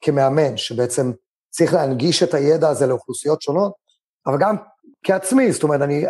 [0.00, 1.12] כמאמן, שבעצם
[1.50, 3.72] צריך להנגיש את הידע הזה לאוכלוסיות שונות,
[4.26, 4.56] אבל גם
[5.02, 6.04] כעצמי, זאת אומרת, אני,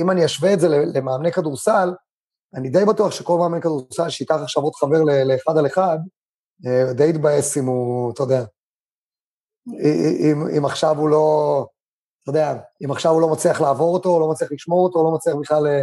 [0.00, 1.88] אם אני אשווה את זה למאמני כדורסל,
[2.54, 5.98] אני די בטוח שכל מאמן כדורסל שייקח עכשיו עוד חבר לאחד על אחד,
[6.66, 8.44] אה, די יתבאס אם הוא, אתה יודע,
[10.30, 11.66] אם, אם עכשיו הוא לא,
[12.22, 15.04] אתה יודע, אם עכשיו הוא לא מצליח לעבור אותו, או לא מצליח לשמור אותו, או
[15.04, 15.82] לא מצליח בכלל אה,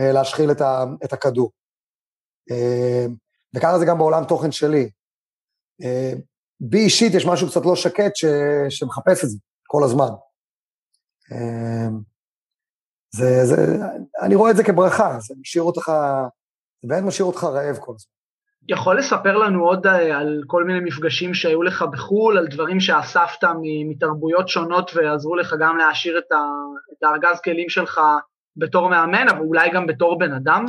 [0.00, 1.50] אה, להשחיל את, ה, את הכדור.
[3.56, 4.90] וככה זה גם בעולם תוכן שלי.
[6.60, 8.24] בי אישית יש משהו קצת לא שקט ש,
[8.68, 10.08] שמחפש את זה כל הזמן.
[13.14, 13.56] זה, זה,
[14.22, 15.92] אני רואה את זה כברכה, זה משאיר אותך,
[16.82, 18.16] זה באמת משאיר אותך רעב כל הזמן.
[18.68, 23.44] יכול לספר לנו עוד אה, על כל מיני מפגשים שהיו לך בחו"ל, על דברים שאספת
[23.90, 26.42] מתרבויות שונות ועזרו לך גם להעשיר את, ה,
[26.92, 28.00] את הארגז כלים שלך
[28.56, 30.64] בתור מאמן, אבל אולי גם בתור בן אדם?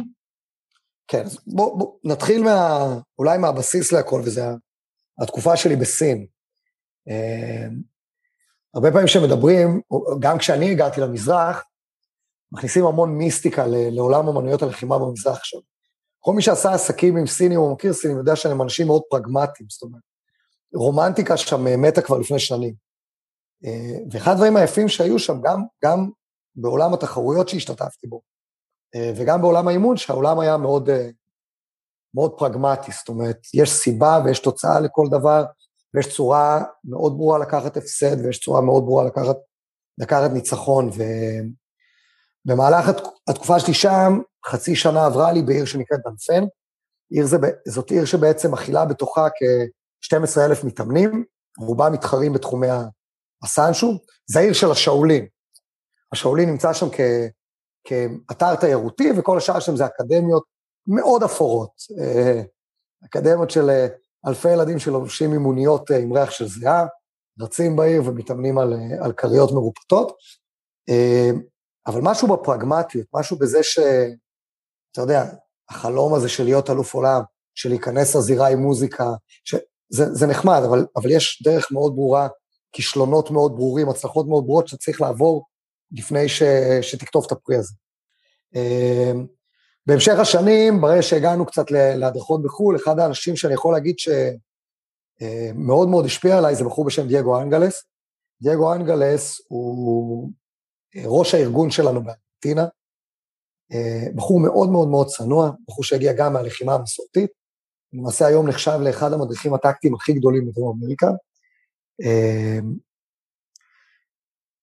[1.07, 2.79] כן, אז בוא, בוא נתחיל מה,
[3.19, 4.41] אולי מהבסיס להכל, וזה
[5.21, 6.25] התקופה שלי בסין.
[7.07, 7.81] אמ,
[8.73, 9.81] הרבה פעמים כשמדברים,
[10.19, 11.63] גם כשאני הגעתי למזרח,
[12.51, 15.59] מכניסים המון מיסטיקה לעולם אמנויות הלחימה במזרח עכשיו.
[16.19, 19.81] כל מי שעשה עסקים עם סינים או מכיר סינים יודע שהם אנשים מאוד פרגמטיים, זאת
[19.81, 20.01] אומרת,
[20.75, 22.73] רומנטיקה שם אה, מתה כבר לפני שנים.
[23.65, 26.09] אה, ואחד הדברים היפים שהיו שם, גם, גם
[26.55, 28.21] בעולם התחרויות שהשתתפתי בו,
[28.95, 30.89] אה, וגם בעולם האימון, שהעולם היה מאוד,
[32.15, 35.45] מאוד פרגמטי, זאת אומרת, יש סיבה ויש תוצאה לכל דבר,
[35.93, 39.35] ויש צורה מאוד ברורה לקחת הפסד, ויש צורה מאוד ברורה לקחת,
[39.97, 40.89] לקחת ניצחון.
[42.47, 42.89] ובמהלך
[43.27, 46.43] התקופה שלי שם, חצי שנה עברה לי בעיר שנקראת דנפן.
[47.09, 51.23] עיר זה, זאת עיר שבעצם מכילה בתוכה כ-12,000 מתאמנים,
[51.59, 52.67] רובם מתחרים בתחומי
[53.43, 53.97] הסנשו.
[54.27, 55.27] זה העיר של השאולין.
[56.13, 57.01] השאולין נמצא שם כ,
[57.83, 60.43] כאתר תיירותי, וכל השאר שם זה אקדמיות
[60.87, 61.71] מאוד אפורות.
[61.99, 62.41] אה,
[63.05, 63.87] אקדמיות של אה,
[64.27, 66.85] אלפי ילדים שלובשים אימוניות אה, עם ריח של זיעה,
[67.41, 70.17] רצים בעיר ומתאמנים על, כריות מרופטות.
[71.87, 73.79] אבל משהו בפרגמטיות, משהו בזה ש...
[74.91, 75.25] אתה יודע,
[75.69, 77.21] החלום הזה של להיות אלוף עולם,
[77.55, 79.05] של להיכנס לזירה עם מוזיקה,
[79.43, 79.55] ש...
[79.89, 82.27] זה, זה נחמד, אבל, אבל יש דרך מאוד ברורה,
[82.71, 85.45] כישלונות מאוד ברורים, הצלחות מאוד ברורות שאתה צריך לעבור
[85.91, 86.43] לפני ש...
[86.81, 87.73] שתקטוף את הפרי הזה.
[89.85, 96.05] בהמשך השנים, ברגע שהגענו קצת להדרכות בחו"ל, אחד האנשים שאני יכול להגיד שמאוד אה, מאוד
[96.05, 97.83] השפיע עליי זה בחור בשם דייגו אנגלס,
[98.41, 100.29] דייגו אנגלס הוא
[101.05, 102.65] ראש הארגון שלנו בארגנטינה,
[104.15, 107.31] בחור מאוד מאוד מאוד צנוע, בחור שהגיע גם מהלחימה המסורתית,
[107.93, 111.07] למעשה היום נחשב לאחד המדריכים הטקטיים הכי גדולים בדרום אמריקה.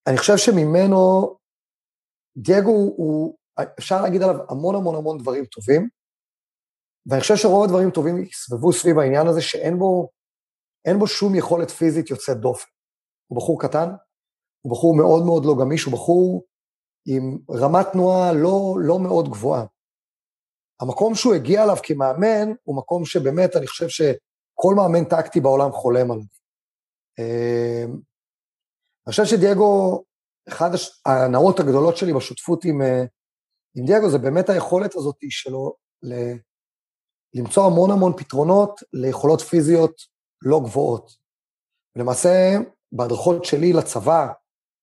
[0.07, 1.37] אני חושב שממנו,
[2.37, 3.37] דייגו הוא,
[3.79, 5.89] אפשר להגיד עליו המון המון המון דברים טובים,
[7.07, 10.09] ואני חושב שרוב הדברים טובים יסבבו סביב העניין הזה שאין בו,
[10.99, 12.69] בו שום יכולת פיזית יוצאת דופן.
[13.27, 13.89] הוא בחור קטן,
[14.65, 16.45] הוא בחור מאוד מאוד לא גמיש, הוא בחור
[17.07, 19.65] עם רמת תנועה לא, לא מאוד גבוהה.
[20.81, 26.11] המקום שהוא הגיע אליו כמאמן הוא מקום שבאמת אני חושב שכל מאמן טקטי בעולם חולם
[26.11, 26.25] עליו.
[27.19, 27.93] אמ,
[29.07, 30.03] אני חושב שדייגו,
[30.49, 30.71] אחת
[31.07, 33.05] ההנאות הגדולות שלי בשותפות עם, אה,
[33.77, 36.15] עם דייגו זה באמת היכולת הזאת שלו ל,
[37.35, 40.03] למצוא המון המון פתרונות ליכולות פיזיות
[40.43, 41.11] לא גבוהות.
[41.97, 42.59] למעשה,
[42.93, 44.33] בהדרכות שלי לצבא,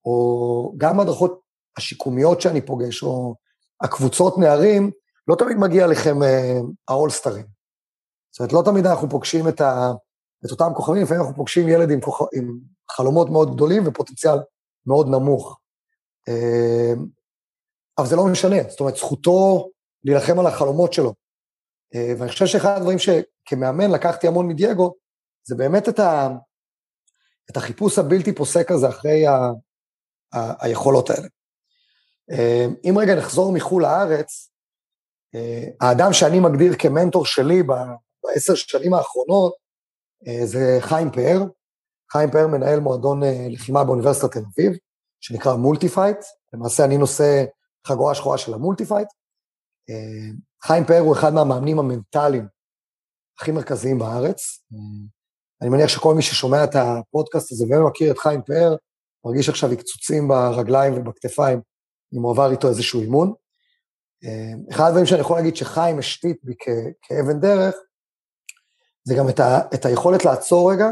[0.06, 1.42] או גם בהדרכות
[1.78, 3.36] השיקומיות שאני פוגש, או
[3.82, 4.92] הקבוצות נערים,
[5.28, 7.46] לא תמיד מגיע לכם אה, האולסטרים.
[8.32, 9.92] זאת אומרת, לא תמיד אנחנו פוגשים את, ה,
[10.46, 12.22] את אותם כוכבים, לפעמים אנחנו פוגשים ילד עם, כוכ...
[12.34, 12.60] עם
[12.92, 14.38] חלומות מאוד גדולים ופוטנציאל
[14.86, 15.60] מאוד נמוך.
[16.30, 16.94] אה,
[17.98, 19.70] אבל זה לא משנה, זאת אומרת, זכותו
[20.04, 21.14] להילחם על החלומות שלו.
[21.96, 24.94] אה, ואני חושב שאחד הדברים שכמאמן לקחתי המון מדייגו,
[25.48, 26.30] זה באמת את, ה,
[27.52, 29.26] את החיפוש הבלתי פוסק הזה אחרי
[30.34, 31.28] היכולות האלה.
[32.32, 34.48] אה, אם רגע נחזור מחו"ל לארץ,
[35.82, 37.64] האדם שאני מגדיר כמנטור שלי
[38.24, 39.54] בעשר שנים האחרונות,
[40.44, 41.44] זה חיים פאר.
[42.12, 44.72] חיים פאר מנהל מועדון לחימה באוניברסיטת תל אביב,
[45.22, 46.18] שנקרא מולטי פייט.
[46.54, 47.44] למעשה אני נושא
[47.88, 49.08] חגורה שחורה של ה Multi Fight.
[50.64, 52.48] חיים פאר הוא אחד מהמאמנים המנטליים
[53.40, 54.64] הכי מרכזיים בארץ.
[55.62, 58.76] אני מניח שכל מי ששומע את הפודקאסט הזה ומכיר את חיים פאר,
[59.26, 61.62] מרגיש עכשיו עקצוצים ברגליים ובכתפיים,
[62.14, 63.34] אם הוא עבר איתו איזשהו אימון.
[64.72, 66.54] אחד הדברים שאני יכול להגיד שחיים השתית בי
[67.02, 67.76] כאבן דרך,
[69.04, 70.86] זה גם את, ה, את היכולת לעצור רגע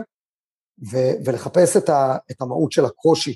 [0.91, 3.35] ו, ולחפש את, ה, את המהות של הקושי.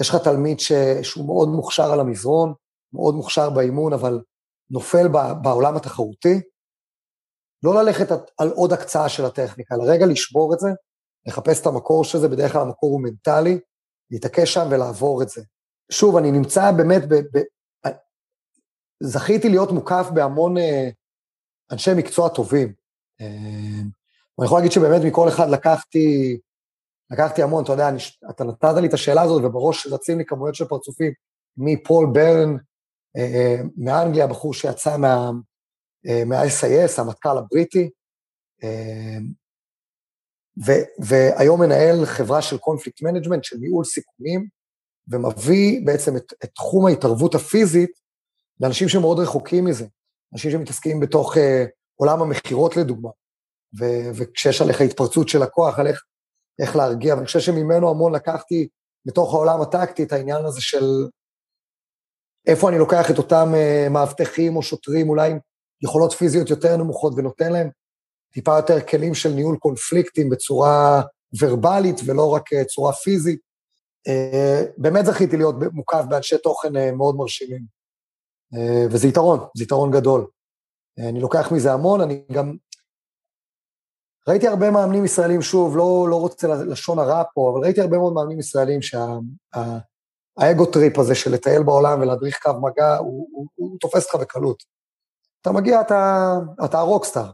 [0.00, 2.54] יש לך תלמיד ש, שהוא מאוד מוכשר על המזרון,
[2.92, 4.20] מאוד מוכשר באימון, אבל
[4.70, 5.08] נופל
[5.42, 6.40] בעולם התחרותי,
[7.62, 8.06] לא ללכת
[8.38, 10.68] על עוד הקצאה של הטכניקה, אלא רגע לשבור את זה,
[11.26, 13.60] לחפש את המקור של זה, בדרך כלל המקור הוא מנטלי,
[14.12, 15.42] להתעקש שם ולעבור את זה.
[15.92, 17.42] שוב, אני נמצא באמת, ב, ב,
[19.02, 20.88] זכיתי להיות מוקף בהמון אה,
[21.72, 22.72] אנשי מקצוע טובים.
[23.20, 23.26] אה,
[24.38, 26.38] אני יכול להגיד שבאמת מכל אחד לקחתי,
[27.10, 27.98] לקחתי המון, אתה יודע, אני,
[28.30, 31.12] אתה נתת לי את השאלה הזאת, ובראש רצים לי כמויות של פרצופים,
[31.56, 32.56] מפול ברן,
[33.16, 35.30] אה, מאנגליה, בחור שיצא מה,
[36.26, 37.90] מה-SIS, המטכ"ל הבריטי,
[40.66, 44.46] ו, והיום מנהל חברה של conflict management, של ניהול סיכונים,
[45.08, 47.90] ומביא בעצם את, את תחום ההתערבות הפיזית
[48.60, 49.86] לאנשים שמאוד רחוקים מזה,
[50.32, 51.64] אנשים שמתעסקים בתוך אה,
[51.96, 53.10] עולם המכירות לדוגמה,
[53.80, 53.84] ו,
[54.14, 56.02] וכשיש עליך התפרצות של הכוח, על איך,
[56.62, 58.68] איך להרגיע, ואני חושב שממנו המון לקחתי
[59.06, 60.84] בתוך העולם הטקטי את העניין הזה של
[62.46, 65.38] איפה אני לוקח את אותם uh, מאבטחים או שוטרים, אולי עם
[65.84, 67.70] יכולות פיזיות יותר נמוכות, ונותן להם
[68.32, 71.02] טיפה יותר כלים של ניהול קונפליקטים בצורה
[71.40, 73.40] ורבלית ולא רק uh, צורה פיזית.
[74.08, 77.82] Uh, באמת זכיתי להיות מוקף באנשי תוכן uh, מאוד מרשימים.
[78.90, 80.26] וזה יתרון, זה יתרון גדול.
[80.98, 82.56] אני לוקח מזה המון, אני גם...
[84.28, 88.12] ראיתי הרבה מאמנים ישראלים, שוב, לא, לא רוצה לשון הרע פה, אבל ראיתי הרבה מאוד
[88.12, 89.06] מאמנים ישראלים שה...
[90.36, 94.14] ה ego trip הזה של לטייל בעולם ולהדריך קרב מגע, הוא, הוא, הוא תופס אותך
[94.14, 94.62] בקלות.
[95.40, 97.30] אתה מגיע, אתה, אתה ה rockstar.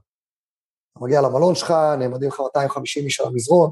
[0.99, 3.71] אתה מגיע למלון שלך, נעמדים לך 250 איש על המזרון.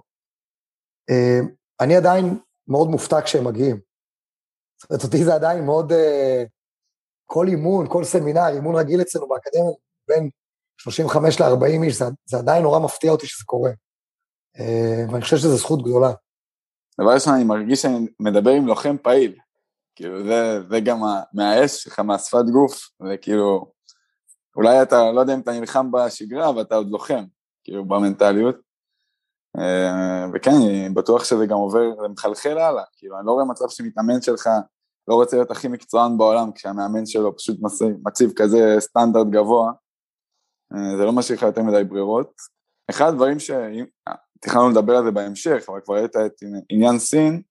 [1.10, 1.40] אה,
[1.80, 3.80] אני עדיין מאוד מופתע כשהם מגיעים.
[4.80, 5.92] זאת אומרת, אותי זה עדיין מאוד...
[5.92, 6.44] אה,
[7.26, 9.70] כל אימון, כל סמינר, אימון רגיל אצלנו באקדמיה,
[10.08, 10.30] בין
[10.80, 13.70] 35 ל-40 איש, זה, זה עדיין נורא מפתיע אותי שזה קורה.
[14.58, 16.12] אה, ואני חושב שזו זכות גדולה.
[17.00, 19.38] דבר ראשון, אני מרגיש שאני מדבר עם לוחם פעיל.
[19.96, 21.00] כאילו, זה, זה גם
[21.32, 23.75] מהאש שלך, מהשפת גוף, זה כאילו,
[24.56, 27.24] אולי אתה, לא יודע אם אתה נלחם בשגרה, אבל אתה עוד לוחם,
[27.64, 28.56] כאילו, במנטליות.
[29.58, 33.64] אה, וכן, אני בטוח שזה גם עובר, זה מחלחל הלאה, כאילו, אני לא רואה מצב
[33.68, 34.48] שמתאמן שלך
[35.08, 37.56] לא רוצה להיות הכי מקצוען בעולם, כשהמאמן שלו פשוט
[38.04, 39.72] מציב, כזה סטנדרט גבוה,
[40.74, 42.32] אה, זה לא משאיר לך יותר מדי ברירות.
[42.90, 43.50] אחד הדברים ש...
[44.40, 46.32] תכננו לדבר על זה בהמשך, אבל כבר ראית את
[46.68, 47.42] עניין סין,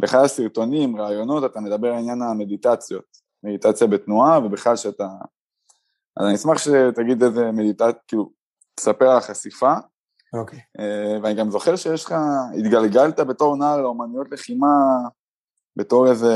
[0.00, 3.04] באחד הסרטונים, רעיונות, אתה מדבר על עניין המדיטציות,
[3.42, 5.08] מדיטציה בתנועה, ובכלל שאתה...
[6.16, 8.30] אז אני אשמח שתגיד איזה מדיטציה, כאילו,
[8.74, 9.72] תספר על החשיפה.
[10.34, 10.58] אוקיי.
[10.78, 12.14] אה, ואני גם זוכר שיש לך,
[12.58, 14.66] התגלגלת בתור נער לאומנויות לחימה,
[15.76, 16.34] בתור איזה,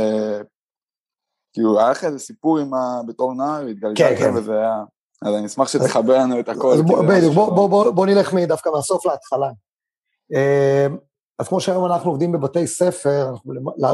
[1.53, 3.01] כאילו, היה לך איזה סיפור עם ה...
[3.07, 4.37] בתור נער, התגלגלת, כן, כן.
[4.37, 4.85] וזה היה...
[5.23, 6.75] אז אני אשמח שתחבר לנו את הכל.
[7.09, 9.51] בדיוק, בוא, בוא, בוא, בוא נלך דווקא מהסוף להתחלה.
[10.35, 10.87] אה,
[11.39, 13.53] אז כמו שהיום אנחנו עובדים בבתי ספר, אנחנו,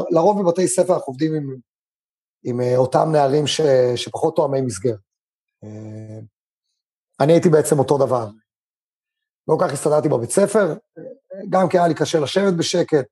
[0.09, 1.55] לרוב בבתי ספר אנחנו עובדים עם,
[2.43, 3.61] עם אה, אותם נערים ש,
[3.95, 5.06] שפחות תואמי מסגרת.
[5.67, 6.19] אה,
[7.19, 8.29] אני הייתי בעצם אותו דבר.
[9.47, 10.75] לא כך הסתדרתי בבית ספר,
[11.49, 13.05] גם כי היה לי קשה לשבת בשקט,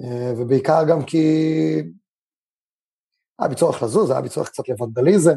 [0.00, 1.26] אה, ובעיקר גם כי
[3.38, 5.34] היה בי צורך לזוז, היה בי צורך קצת לוונדליזם,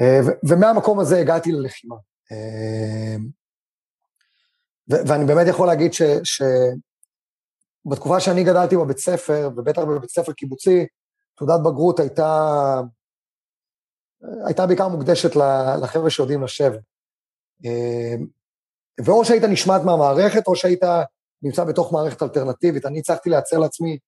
[0.00, 1.96] אה, ומהמקום הזה הגעתי ללחימה.
[4.88, 6.02] ואני באמת יכול להגיד ש-
[7.84, 10.86] שבתקופה שאני גדלתי בבית ספר, ובטח בבית ספר קיבוצי,
[11.36, 12.80] תעודת בגרות הייתה,
[14.46, 15.36] הייתה בעיקר מוקדשת
[15.82, 16.80] לחבר'ה שיודעים לשבת.
[17.64, 18.14] אה,
[19.04, 20.82] ואו שהיית נשמט מהמערכת, או שהיית
[21.42, 22.86] נמצא בתוך מערכת אלטרנטיבית.
[22.86, 23.98] אני הצלחתי לייצר לעצמי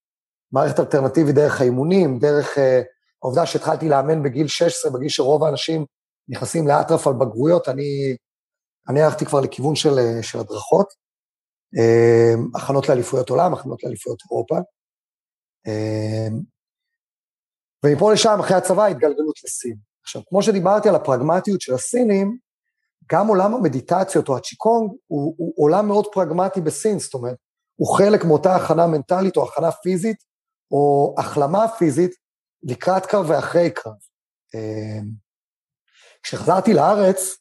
[0.52, 2.82] מערכת אלטרנטיבית דרך האימונים, דרך אה,
[3.22, 5.84] העובדה שהתחלתי לאמן בגיל 16, בגיל שרוב האנשים
[6.28, 8.16] נכנסים לאטרף על בגרויות, אני,
[8.88, 10.92] אני הלכתי כבר לכיוון של, אה, של הדרכות,
[11.78, 14.56] אה, הכנות לאליפויות עולם, הכנות לאליפויות אירופה.
[15.66, 16.28] אה,
[17.84, 19.91] ומפה לשם, אחרי הצבא, התגלגלות לסין.
[20.02, 22.38] עכשיו, כמו שדיברתי על הפרגמטיות של הסינים,
[23.12, 27.36] גם עולם המדיטציות או הצ'יקונג הוא, הוא עולם מאוד פרגמטי בסין, זאת אומרת,
[27.76, 30.16] הוא חלק מאותה הכנה מנטלית או הכנה פיזית,
[30.70, 32.10] או החלמה פיזית
[32.62, 33.94] לקראת קרב ואחרי קרב.
[34.54, 35.00] אה,
[36.22, 37.36] כשחזרתי לארץ,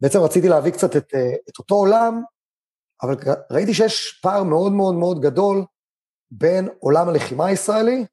[0.00, 2.22] בעצם רציתי להביא קצת את, אה, את אותו עולם,
[3.02, 3.14] אבל
[3.52, 5.64] ראיתי שיש פער מאוד מאוד מאוד גדול
[6.30, 8.04] בין עולם הלחימה הישראלי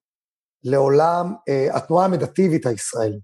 [0.63, 3.23] לעולם אה, התנועה המדטיבית הישראלית,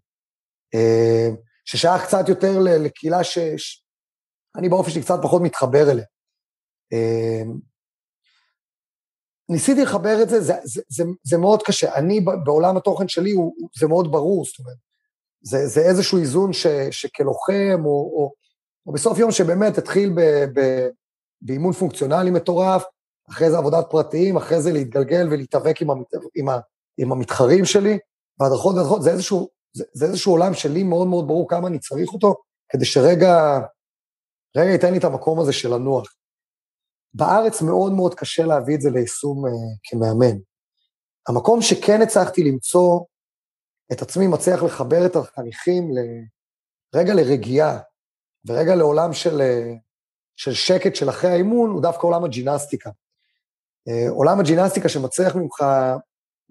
[1.66, 6.06] ששייך קצת יותר לקהילה שאני באופן שלי קצת פחות מתחבר אליה.
[6.94, 7.42] אה,
[9.50, 11.96] ניסיתי לחבר את זה, זה, זה, זה, זה מאוד קשה.
[11.96, 14.78] אני בעולם התוכן שלי, הוא- זה מאוד ברור, זאת אומרת,
[15.42, 18.34] זה, זה איזשהו איזון ש, שכלוחם, או, או,
[18.88, 20.22] או בסוף יום שבאמת התחיל ב,
[20.60, 20.88] ב,
[21.42, 22.84] באימון פונקציונלי מטורף,
[23.30, 26.60] אחרי זה עבודת פרטיים, אחרי זה להתגלגל ולהתאבק עם, המת, עם, ה,
[26.98, 28.00] עם המתחרים שלי,
[28.40, 32.14] והדרכות והדרכות, זה איזשהו, זה, זה איזשהו עולם שלי מאוד מאוד ברור כמה אני צריך
[32.14, 32.36] אותו,
[32.70, 33.60] כדי שרגע,
[34.58, 36.14] רגע ייתן לי את המקום הזה של לנוח.
[37.14, 39.50] בארץ מאוד מאוד קשה להביא את זה ליישום uh,
[39.84, 40.38] כמאמן.
[41.28, 43.00] המקום שכן הצלחתי למצוא
[43.92, 45.92] את עצמי מצליח לחבר את החניכים
[46.94, 47.80] לרגע לרגיעה,
[48.48, 49.80] ורגע לעולם של, uh,
[50.36, 52.90] של שקט של אחרי האימון, הוא דווקא עולם הג'ינסטיקה.
[53.90, 55.64] Uh, עולם הג'ינסטיקה שמצליח ממך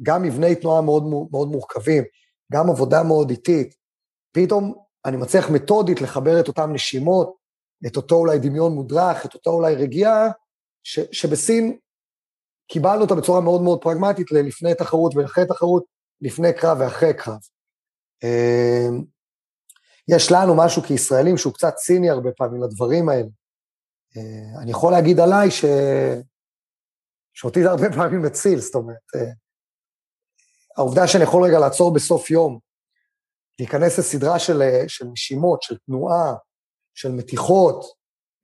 [0.02, 2.04] גם מבני תנועה מאוד, מאוד מורכבים,
[2.52, 3.74] גם עבודה מאוד איטית.
[4.32, 7.36] פתאום אני מצליח מתודית לחבר את אותן נשימות,
[7.86, 10.28] את אותו אולי דמיון מודרך, את אותו אולי רגיעה,
[10.82, 11.78] ש, שבסין
[12.68, 15.84] קיבלנו אותה בצורה מאוד מאוד פרגמטית ללפני תחרות ואחרי תחרות,
[16.20, 17.38] לפני קרב ואחרי קרב.
[18.24, 19.04] אמ,
[20.08, 23.28] יש לנו משהו כישראלים שהוא קצת ציני הרבה פעמים לדברים האלה.
[24.16, 25.64] אה, אני יכול להגיד עליי ש...
[27.34, 29.30] שאותי זה הרבה פעמים מציל, זאת אומרת, אה,
[30.80, 32.58] העובדה שאני יכול רגע לעצור בסוף יום,
[33.58, 36.34] להיכנס לסדרה של, אה, של נשימות, של תנועה,
[36.94, 37.84] של מתיחות,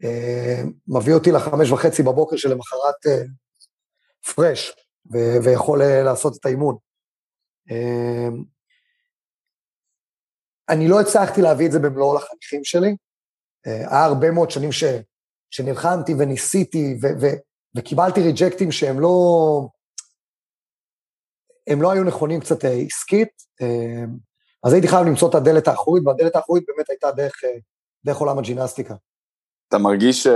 [0.05, 3.23] אה, מביא אותי לחמש וחצי בבוקר שלמחרת אה,
[4.35, 4.73] פרש,
[5.13, 6.77] ו- ויכול אה, לעשות את האימון.
[7.71, 8.29] אה,
[10.69, 12.97] אני לא הצלחתי להביא את זה במלואו לחניכים שלי.
[13.67, 14.85] אה, היה הרבה מאוד שנים ש,
[15.51, 17.27] שנלחמתי וניסיתי, ו, ו,
[17.77, 19.69] וקיבלתי ריג'קטים שהם לא...
[21.67, 23.29] הם לא היו נכונים קצת אה, עסקית,
[23.63, 24.05] אה,
[24.65, 27.59] אז הייתי חייב למצוא את הדלת האחורית, והדלת האחורית באמת הייתה דרך, אה,
[28.05, 28.95] דרך עולם הג'ינסטיקה.
[29.69, 30.27] אתה מרגיש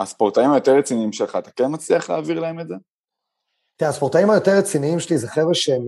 [0.00, 2.74] שהספורטאים היותר רציניים שלך, אתה כן מצליח להעביר להם את זה?
[3.76, 5.82] תראה, הספורטאים היותר רציניים שלי זה חבר'ה שהם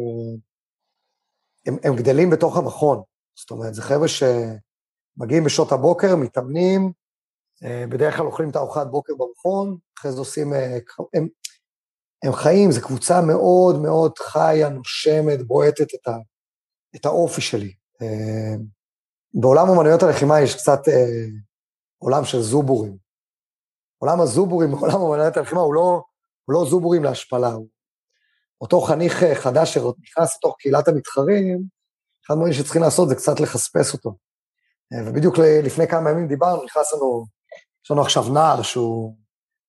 [1.67, 3.03] הם, הם גדלים בתוך המכון.
[3.35, 6.93] זאת אומרת, זה חבר'ה שמגיעים בשעות הבוקר, מתאמנים,
[7.91, 10.53] בדרך כלל אוכלים את הארוחת בוקר במכון, אחרי זה עושים...
[11.15, 11.29] הם,
[12.25, 16.17] הם חיים, זו קבוצה מאוד מאוד חיה, נושמת, בועטת את, ה,
[16.97, 17.75] את האופי שלי.
[18.03, 18.55] אה,
[19.35, 21.27] בעולם אומנויות הלחימה יש קצת אה,
[21.99, 22.97] עולם של זובורים.
[23.99, 26.03] עולם הזובורים בעולם אומנויות הלחימה הוא לא,
[26.45, 27.69] הוא לא זובורים להשפלה, הוא
[28.61, 31.63] אותו חניך אה, חדש שנכנס לתוך קהילת המתחרים,
[32.27, 34.17] אחד הדברים שצריכים לעשות זה קצת לחספס אותו.
[34.93, 37.27] אה, ובדיוק לפני כמה ימים דיברנו, נכנס לנו,
[37.85, 39.17] יש לנו עכשיו נער שהוא,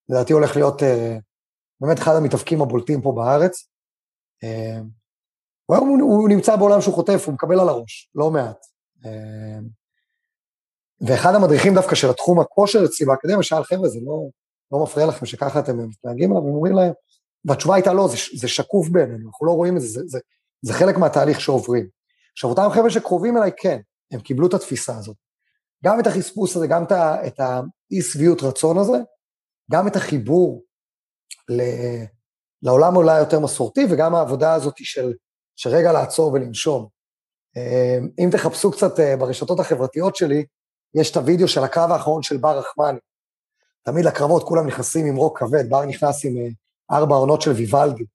[0.10, 0.82] לדעתי הולך להיות
[1.82, 3.69] באמת אחד המתאבקים הבולטים פה בארץ.
[4.43, 4.80] אה,
[5.65, 8.65] הוא, הוא, הוא נמצא בעולם שהוא חוטף, הוא מקבל על הראש, לא מעט.
[9.05, 9.59] אה,
[11.01, 14.28] ואחד המדריכים דווקא של התחום הכושר אצלי באקדמיה שאל, חבר'ה, זה לא,
[14.71, 16.43] לא מפריע לכם שככה אתם מתנהגים עליו?
[16.43, 16.93] והם אומרים להם,
[17.45, 20.19] והתשובה הייתה לא, זה, זה שקוף בעינינו, אנחנו לא רואים את זה, זה, זה,
[20.61, 21.88] זה חלק מהתהליך שעוברים.
[22.34, 23.80] עכשיו, אותם חבר'ה שקרובים אליי, כן,
[24.11, 25.15] הם קיבלו את התפיסה הזאת.
[25.86, 26.84] גם את החספוס הזה, גם
[27.28, 28.97] את האי שביעות רצון הזה,
[29.71, 30.63] גם את החיבור
[32.61, 35.13] לעולם אולי יותר מסורתי, וגם העבודה הזאת של,
[35.55, 36.88] של רגע לעצור ולנשום.
[37.57, 40.45] אה, אם תחפשו קצת אה, ברשתות החברתיות שלי,
[40.95, 42.99] יש את הוידאו של הקרב האחרון של בר רחמני.
[43.84, 46.47] תמיד לקרבות כולם נכנסים עם רוק כבד, בר נכנס עם אה,
[46.97, 48.05] ארבע עונות של ויוולדי.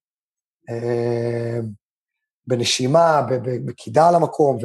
[2.47, 3.23] בנשימה,
[3.67, 4.59] בקידה על המקום,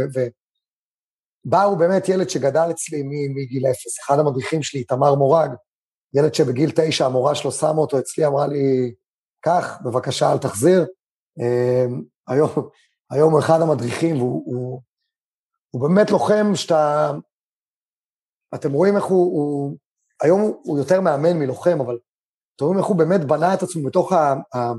[1.45, 3.03] ובר הוא באמת ילד שגדל אצלי
[3.35, 3.99] מגיל אפס.
[3.99, 5.49] אחד המדריכים שלי, תמר מורג,
[6.15, 8.93] ילד שבגיל תשע המורה שלו שמה אותו אצלי, אמרה לי,
[9.41, 10.85] קח, בבקשה, אל תחזיר.
[12.27, 12.49] היום,
[13.11, 14.81] היום הוא אחד המדריכים, והוא הוא,
[15.71, 17.11] הוא באמת לוחם שאתה...
[18.55, 19.37] אתם רואים איך הוא...
[19.37, 19.77] הוא
[20.21, 21.97] היום הוא יותר מאמן מלוחם, אבל
[22.55, 24.69] אתם רואים איך הוא באמת בנה את עצמו בתוך ה-dev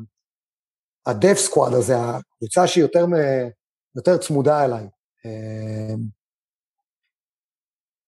[1.51, 3.07] squad הזה, הקבוצה שהיא יותר,
[3.97, 4.89] יותר צמודה אליי.
[5.25, 5.99] אמ,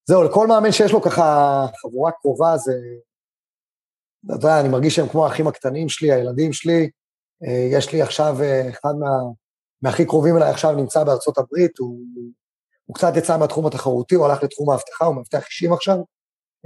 [0.08, 2.72] זהו, לכל מאמן שיש לו ככה חבורה קרובה, זה...
[4.26, 6.90] אתה יודע, אני מרגיש שהם כמו האחים הקטנים שלי, הילדים שלי.
[7.46, 9.08] אה, יש לי עכשיו אה, אחד מה...
[9.82, 11.98] מהכי קרובים אליי עכשיו נמצא בארצות הברית, הוא,
[12.84, 15.96] הוא קצת יצא מהתחום התחרותי, הוא הלך לתחום האבטחה, הוא מאבטח אישים עכשיו,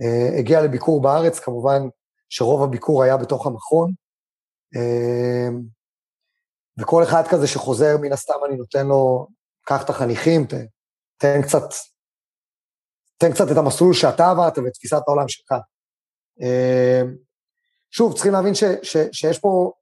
[0.00, 1.82] uh, הגיע לביקור בארץ, כמובן
[2.28, 3.92] שרוב הביקור היה בתוך המכון,
[6.80, 9.28] וכל אחד כזה שחוזר, מן הסתם אני נותן לו,
[9.66, 10.55] קח את החניכים, ת,
[11.16, 11.62] תן קצת,
[13.18, 15.53] תן קצת את המסלול שאתה עברת ואת תפיסת העולם שלך.
[17.95, 19.72] שוב, צריכים להבין ש, ש, שיש פה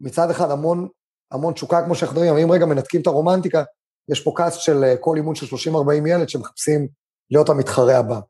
[0.00, 0.88] מצד אחד המון
[1.32, 3.62] המון תשוקה כמו שאנחנו מדברים, אם רגע מנתקים את הרומנטיקה,
[4.08, 6.88] יש פה קאסט של אה, כל אימון של 30-40 ילד שמחפשים
[7.30, 8.20] להיות המתחרה הבא.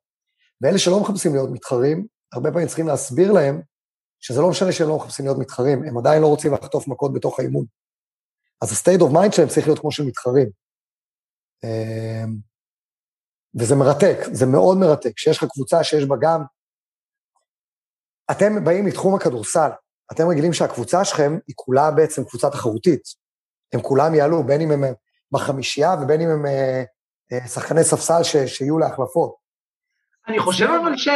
[0.60, 3.62] ואלה שלא מחפשים להיות מתחרים, הרבה פעמים צריכים להסביר להם
[4.20, 7.40] שזה לא משנה שהם לא מחפשים להיות מתחרים, הם עדיין לא רוצים לחטוף מכות בתוך
[7.40, 7.64] האימון.
[8.62, 10.50] אז ה-state of mind שלהם צריך להיות כמו של מתחרים.
[11.64, 12.36] אמ,
[13.60, 16.42] וזה מרתק, זה מאוד מרתק, שיש לך קבוצה שיש בה גם...
[18.30, 19.70] אתם באים מתחום הכדורסל,
[20.12, 23.02] אתם רגילים שהקבוצה שלכם היא כולה בעצם קבוצה תחרותית.
[23.72, 24.84] הם כולם יעלו, בין אם הם
[25.32, 26.82] בחמישייה ובין אם הם אה,
[27.32, 29.34] אה, שחקני ספסל ש, שיהיו להחלפות.
[30.28, 31.08] אני חושב אבל ש...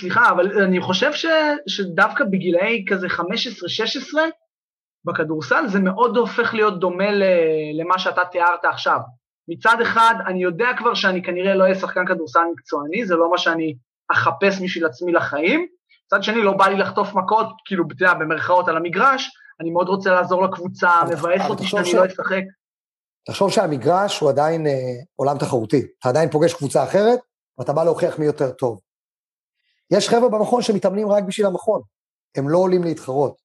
[0.00, 1.26] סליחה, אבל אני חושב ש,
[1.66, 3.20] שדווקא בגילאי כזה 15-16,
[5.04, 7.10] בכדורסל זה מאוד הופך להיות דומה
[7.74, 8.98] למה שאתה תיארת עכשיו.
[9.48, 13.38] מצד אחד, אני יודע כבר שאני כנראה לא אהיה שחקן כדורסל מקצועני, זה לא מה
[13.38, 13.76] שאני
[14.12, 15.66] אחפש בשביל עצמי לחיים,
[16.06, 19.30] מצד שני, לא בא לי לחטוף מכות, כאילו, אתה יודע, במרכאות על המגרש,
[19.60, 21.94] אני מאוד רוצה לעזור לקבוצה, מבאס אותי שאני ש...
[21.94, 22.42] לא אשחק.
[23.26, 24.72] תחשוב שהמגרש הוא עדיין אה,
[25.16, 25.86] עולם תחרותי.
[25.98, 27.18] אתה עדיין פוגש קבוצה אחרת,
[27.58, 28.80] ואתה בא להוכיח מי יותר טוב.
[29.90, 31.82] יש חבר'ה במכון שמתאמנים רק בשביל המכון,
[32.36, 33.36] הם לא עולים להתחרות.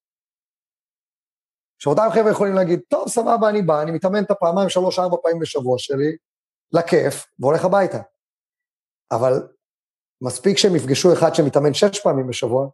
[1.80, 5.40] שאותם חבר'ה יכולים להגיד, טוב, סבבה, אני בא, אני מתאמן את הפעמיים, שלוש, ארבע פעמים
[5.40, 6.18] בשבוע שלי,
[6.72, 7.98] לכיף, והולך הביתה.
[9.12, 9.48] אבל
[10.22, 12.70] מספיק שהם יפגשו אחד שמתאמן שש פעמים בשבוע,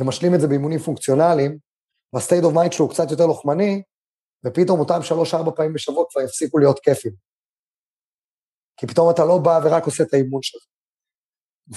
[0.00, 1.58] ומשלים את זה באימונים פונקציונליים,
[2.12, 3.82] וה-state of mind שלו הוא קצת יותר לוחמני,
[4.46, 7.12] ופתאום אותם שלוש-ארבע פעמים בשבוע כבר יפסיקו להיות כיפים.
[8.76, 10.62] כי פתאום אתה לא בא ורק עושה את האימון שלך.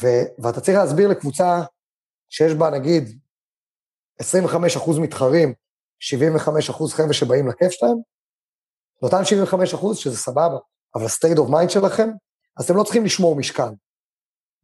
[0.02, 1.62] ו- ואתה צריך להסביר לקבוצה
[2.30, 3.20] שיש בה נגיד
[4.22, 5.54] 25% מתחרים,
[6.00, 7.98] 75% חבר'ה שבאים לכיף שלהם,
[9.02, 10.58] לאותם 75% שזה סבבה,
[10.96, 12.10] אבל ה-state of mind שלכם,
[12.58, 13.70] אז אתם לא צריכים לשמור משקל.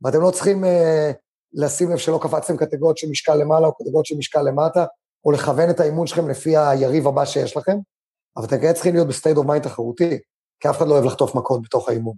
[0.01, 0.67] ואתם לא צריכים uh,
[1.53, 4.85] לשים לב שלא קפצתם קטגוריות של משקל למעלה או קטגוריות של משקל למטה,
[5.25, 7.77] או לכוון את האימון שלכם לפי היריב הבא שיש לכם,
[8.37, 10.19] אבל אתם כעת צריכים להיות ב state of mind תחרותי,
[10.59, 12.15] כי אף אחד לא אוהב לחטוף מכות בתוך האימון.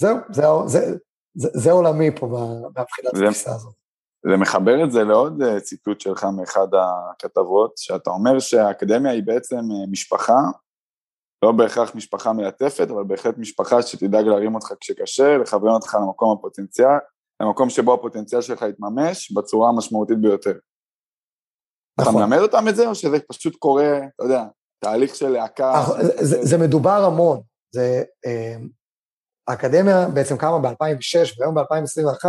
[0.00, 0.96] זהו, זה, זה,
[1.34, 2.26] זה, זה עולמי פה
[2.76, 3.74] מהבחינת התפיסה הזאת.
[4.30, 9.56] זה מחבר את זה לעוד אה, ציטוט שלך מאחד הכתבות, שאתה אומר שהאקדמיה היא בעצם
[9.56, 10.38] אה, משפחה
[11.42, 16.98] לא בהכרח משפחה מלטפת, אבל בהחלט משפחה שתדאג להרים אותך כשקשה, לכוון אותך למקום הפוטנציאל,
[17.40, 20.58] למקום שבו הפוטנציאל שלך יתממש בצורה המשמעותית ביותר.
[22.00, 22.14] נכון.
[22.14, 24.44] אתה מלמד אותם את זה, או שזה פשוט קורה, אתה יודע,
[24.78, 25.84] תהליך של להקה?
[26.20, 27.40] זה, זה מדובר המון.
[27.74, 28.56] זה, אה,
[29.48, 32.26] האקדמיה בעצם קמה ב-2006, והיום ב-2021,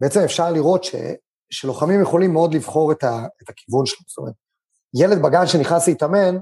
[0.00, 0.94] בעצם אפשר לראות ש,
[1.50, 4.04] שלוחמים יכולים מאוד לבחור את, ה, את הכיוון שלהם.
[4.06, 4.34] זאת אומרת,
[4.94, 6.36] ילד בגן שנכנס להתאמן,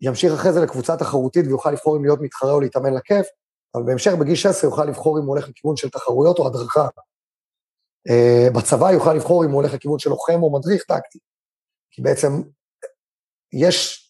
[0.00, 3.26] ימשיך אחרי זה לקבוצה תחרותית ויוכל לבחור אם להיות מתחרה או להתאמן לכיף,
[3.74, 6.88] אבל בהמשך בגיל 16 יוכל לבחור אם הוא הולך לכיוון של תחרויות או הדרכה.
[8.08, 11.18] Uh, בצבא יוכל לבחור אם הוא הולך לכיוון של לוחם או מדריך טקטי.
[11.90, 12.28] כי בעצם
[13.52, 14.06] יש,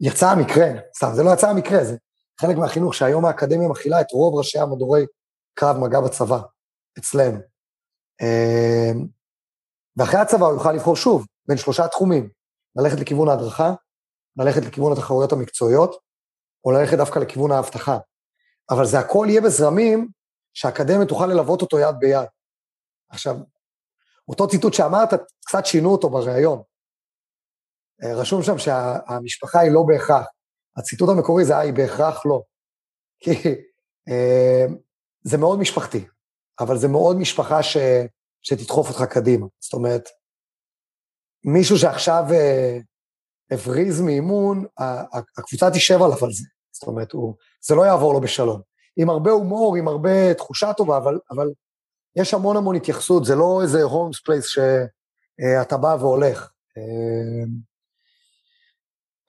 [0.00, 1.96] יצא המקרה, סתם, זה לא יצא המקרה, זה
[2.40, 5.06] חלק מהחינוך שהיום האקדמיה מכילה את רוב ראשי המדורי
[5.54, 6.40] קרב מגע בצבא,
[6.98, 7.38] אצלנו.
[8.22, 9.06] אמ,
[9.96, 12.30] ואחרי הצבא הוא יוכל לבחור שוב בין שלושה תחומים,
[12.76, 13.74] ללכת לכיוון ההדרכה,
[14.36, 15.96] ללכת לכיוון התחרויות המקצועיות,
[16.64, 17.98] או ללכת דווקא לכיוון האבטחה.
[18.70, 20.08] אבל זה הכל יהיה בזרמים
[20.54, 22.28] שהאקדמיה תוכל ללוות אותו יד ביד.
[23.10, 23.36] עכשיו,
[24.28, 25.08] אותו ציטוט שאמרת,
[25.46, 26.62] קצת שינו אותו בריאיון.
[28.04, 30.26] אה, רשום שם שהמשפחה היא לא בהכרח.
[30.76, 32.42] הציטוט המקורי זה, אה, היא בהכרח לא.
[33.20, 33.30] כי
[34.08, 34.66] אה,
[35.24, 36.04] זה מאוד משפחתי,
[36.60, 37.76] אבל זה מאוד משפחה ש,
[38.42, 39.46] שתדחוף אותך קדימה.
[39.60, 40.08] זאת אומרת,
[41.44, 42.78] מישהו שעכשיו אה,
[43.52, 44.64] הבריז מאימון,
[45.38, 46.44] הקבוצה תשב עליו על זה.
[46.72, 47.34] זאת אומרת, הוא,
[47.66, 48.60] זה לא יעבור לו בשלום.
[48.96, 51.48] עם הרבה הומור, עם הרבה תחושה טובה, אבל, אבל
[52.16, 56.50] יש המון המון התייחסות, זה לא איזה Holmes Place שאתה בא והולך.
[56.78, 57.42] אה,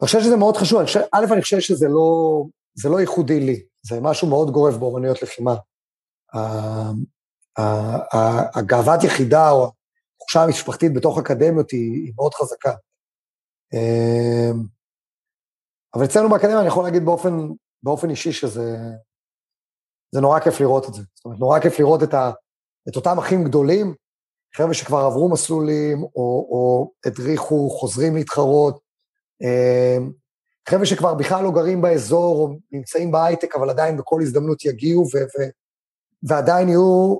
[0.01, 2.43] אני חושב שזה מאוד חשוב, א', אני חושב שזה לא,
[2.75, 5.55] זה לא ייחודי לי, זה משהו מאוד גורף באומנויות לחימה.
[8.55, 9.71] הגאוות יחידה או
[10.15, 12.73] התחושה המשפחתית בתוך אקדמיות היא, היא מאוד חזקה.
[13.73, 14.51] אה,
[15.95, 17.47] אבל אצלנו באקדמיה אני יכול להגיד באופן,
[17.83, 18.77] באופן אישי שזה
[20.13, 21.01] זה נורא כיף לראות את זה.
[21.15, 22.31] זאת אומרת, נורא כיף לראות את, ה,
[22.89, 23.93] את אותם אחים גדולים,
[24.55, 28.79] חבר'ה שכבר עברו מסלולים, או, או הדריכו, חוזרים להתחרות,
[29.41, 30.11] אמ,
[30.69, 35.17] חבר'ה שכבר בכלל לא גרים באזור, או נמצאים בהייטק, אבל עדיין בכל הזדמנות יגיעו, ו,
[35.17, 35.43] ו,
[36.23, 37.17] ועדיין יהיו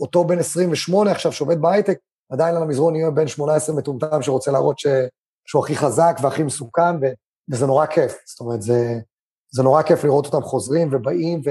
[0.00, 1.98] אותו בן 28 עכשיו שעובד בהייטק,
[2.32, 4.86] עדיין על המזרון יהיה בן 18 מטומטם שרוצה להראות ש,
[5.46, 6.96] שהוא הכי חזק והכי מסוכן,
[7.50, 8.12] וזה נורא כיף.
[8.26, 9.00] זאת אומרת, זה,
[9.50, 11.50] זה נורא כיף לראות אותם חוזרים ובאים, ו,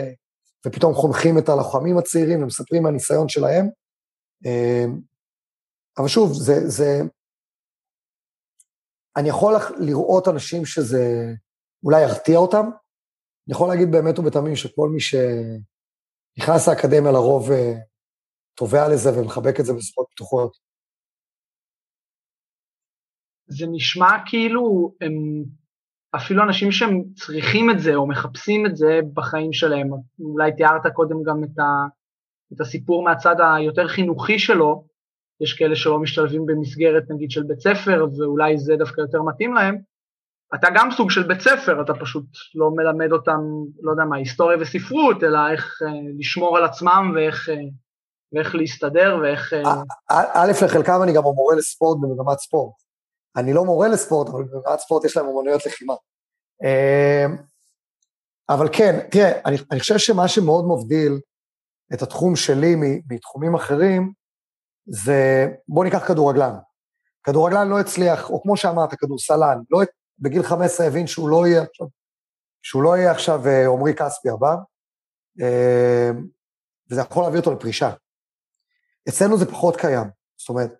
[0.67, 3.69] ופתאום חונכים את הלוחמים הצעירים ומספרים מהניסיון שלהם.
[4.45, 4.99] אמ,
[5.97, 7.01] אבל שוב, זה, זה...
[9.17, 11.33] אני יכול לראות אנשים שזה
[11.83, 12.65] אולי ירתיע אותם.
[13.47, 17.73] אני יכול להגיד באמת ובתמים שכל מי שנכנס לאקדמיה לרוב אה,
[18.55, 20.57] תובע לזה ומחבק את זה בזכות פתוחות.
[23.57, 25.43] זה נשמע כאילו הם
[26.15, 29.89] אפילו אנשים שהם צריכים את זה או מחפשים את זה בחיים שלהם.
[30.19, 31.85] אולי תיארת קודם גם את, ה,
[32.53, 34.85] את הסיפור מהצד היותר חינוכי שלו,
[35.41, 39.77] יש כאלה שלא משתלבים במסגרת נגיד של בית ספר ואולי זה דווקא יותר מתאים להם.
[40.55, 42.25] אתה גם סוג של בית ספר, אתה פשוט
[42.55, 43.39] לא מלמד אותם,
[43.81, 45.87] לא יודע מה, היסטוריה וספרות, אלא איך אה,
[46.19, 47.55] לשמור על עצמם ואיך, אה,
[48.33, 49.53] ואיך להסתדר ואיך...
[49.53, 52.73] אה, א', לחלקם אני גם מורה לספורט במגמת ספורט.
[53.37, 55.93] אני לא מורה לספורט, אבל במעט ספורט יש להם אומנויות לחימה.
[56.63, 57.37] אמ,
[58.49, 61.19] אבל כן, תראה, אני, אני חושב שמה שמאוד מבדיל
[61.93, 62.75] את התחום שלי
[63.09, 64.13] מתחומים אחרים,
[64.85, 66.53] זה, בוא ניקח כדורגלן.
[67.23, 69.81] כדורגלן לא הצליח, או כמו שאמרת, כדורסלן, לא,
[70.19, 71.87] בגיל 15 הבין שהוא לא יהיה עכשיו,
[72.61, 74.55] שהוא לא יהיה עכשיו אה, עמרי כספי הבא,
[75.41, 76.27] אמ,
[76.91, 77.89] וזה יכול להביא אותו לפרישה.
[79.09, 80.07] אצלנו זה פחות קיים.
[80.37, 80.71] זאת אומרת,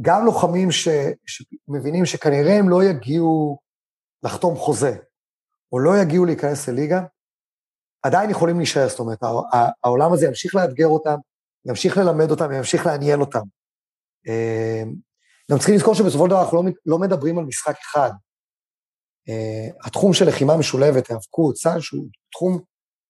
[0.00, 0.88] גם לוחמים ש,
[1.26, 3.58] שמבינים שכנראה הם לא יגיעו
[4.22, 4.96] לחתום חוזה,
[5.72, 7.00] או לא יגיעו להיכנס לליגה,
[8.02, 9.18] עדיין יכולים להישאר, זאת אומרת,
[9.84, 11.16] העולם הזה ימשיך לאתגר אותם,
[11.66, 13.42] ימשיך ללמד אותם, ימשיך לעניין אותם.
[14.28, 14.94] אמ,
[15.50, 18.10] גם צריכים לזכור שבסופו של דבר אנחנו לא, לא מדברים על משחק אחד.
[19.28, 22.60] אה, התחום של לחימה משולבת, היאבקות, סל, שהוא תחום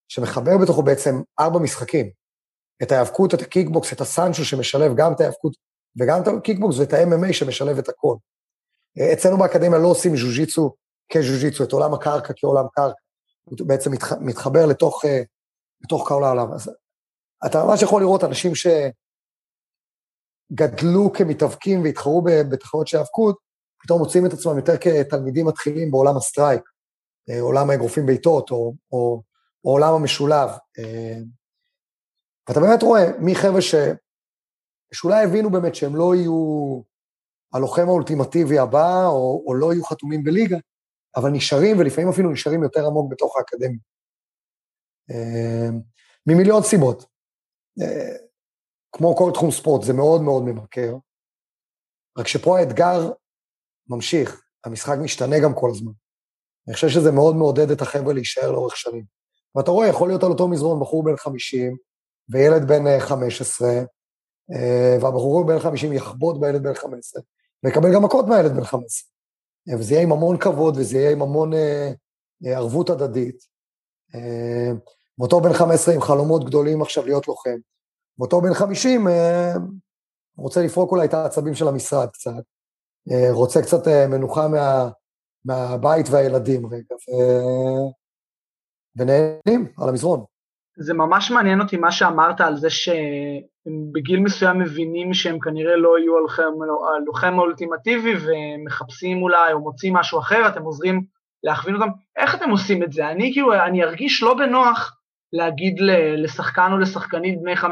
[0.09, 2.11] שמחבר בתוכו בעצם ארבע משחקים.
[2.83, 5.57] את ההיאבקות, את הקיקבוקס, את הסנצ'ו שמשלב גם את ההיאבקות
[6.01, 8.17] וגם את הקיקבוקס ואת ה-MMA שמשלב את הכל.
[9.01, 10.75] אה, אצלנו באקדמיה לא עושים ז'ו-ג'יצו
[11.13, 12.99] כז'ו-ג'יצו, את עולם הקרקע כעולם קרקע.
[13.45, 15.23] הוא בעצם מתח, מתחבר לתוך, אה,
[15.85, 16.53] לתוך כל העולם.
[16.53, 16.71] אז
[17.47, 18.53] אתה ממש יכול לראות אנשים
[20.53, 23.39] שגדלו כמתאבקים והתחרו בתחרות של האבקות,
[23.83, 26.63] פתאום מוצאים את עצמם יותר כתלמידים מתחילים בעולם ה strike,
[27.31, 29.23] אה, עולם האגרופים בעיטות, או, או,
[29.65, 30.51] או עולם המשולב.
[32.49, 33.61] ואתה באמת רואה מי חבר'ה.
[34.95, 36.81] שאולי הבינו באמת שהם לא יהיו
[37.53, 40.57] הלוחם האולטימטיבי הבא, או, או לא יהיו חתומים בליגה,
[41.17, 43.79] אבל נשארים, ולפעמים אפילו נשארים יותר עמוק בתוך האקדמיה.
[46.27, 47.07] ממיליון סיבות.
[48.93, 50.97] כמו כל תחום ספורט, זה מאוד מאוד ממכר,
[52.19, 53.13] רק שפה האתגר
[53.89, 55.93] ממשיך, המשחק משתנה גם כל הזמן.
[56.69, 59.05] אני חושב שזה מאוד מעודד את החבר'ה להישאר לאורך שנים.
[59.55, 61.77] ואתה רואה, יכול להיות על אותו מזרון בחור בן 50
[62.29, 63.69] וילד בן 15,
[65.01, 67.23] והבחור בן 50 יחבוט בילד בן 15,
[67.65, 69.11] ויקבל גם מכות מהילד בן 15.
[69.79, 71.93] וזה יהיה עם המון כבוד, וזה יהיה עם המון אה,
[72.47, 73.39] אה, ערבות הדדית.
[74.15, 74.73] אה,
[75.19, 77.57] ואותו בן 15 עם חלומות גדולים עכשיו להיות לוחם.
[78.19, 79.53] ואותו בן 50 אה,
[80.37, 82.43] רוצה לפרוק אולי את העצבים של המשרד קצת,
[83.13, 84.89] אה, רוצה קצת אה, מנוחה מה,
[85.45, 87.11] מהבית והילדים רגע, ו...
[88.97, 90.25] ונהנים על המזרון.
[90.77, 92.71] זה ממש מעניין אותי מה שאמרת על זה
[93.65, 96.15] שהם בגיל מסוים מבינים שהם כנראה לא יהיו
[96.97, 101.05] הלוחם האולטימטיבי ומחפשים אולי או מוצאים משהו אחר, אתם עוזרים
[101.43, 101.89] להכווין אותם.
[102.17, 103.09] איך אתם עושים את זה?
[103.09, 104.97] אני כאילו, אני ארגיש לא בנוח
[105.33, 105.77] להגיד
[106.17, 107.67] לשחקן או לשחקנית בני 15-16,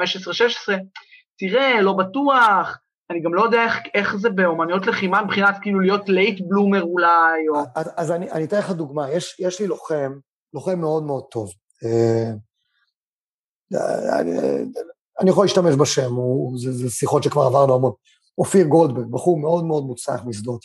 [1.38, 2.78] תראה, לא בטוח,
[3.10, 7.48] אני גם לא יודע איך, איך זה באומנויות לחימה מבחינת כאילו להיות late bloomer אולי,
[7.48, 7.62] או...
[7.74, 10.12] אז, אז אני, אני אתן לך דוגמה, יש, יש לי לוחם,
[10.54, 11.50] לוחם מאוד מאוד טוב.
[15.22, 17.92] אני, יכול להשתמש בשם, הוא, זה, זה שיחות שכבר עברנו המון.
[18.38, 20.64] אופיר גולדברג, בחור מאוד מאוד מוצלח משדות.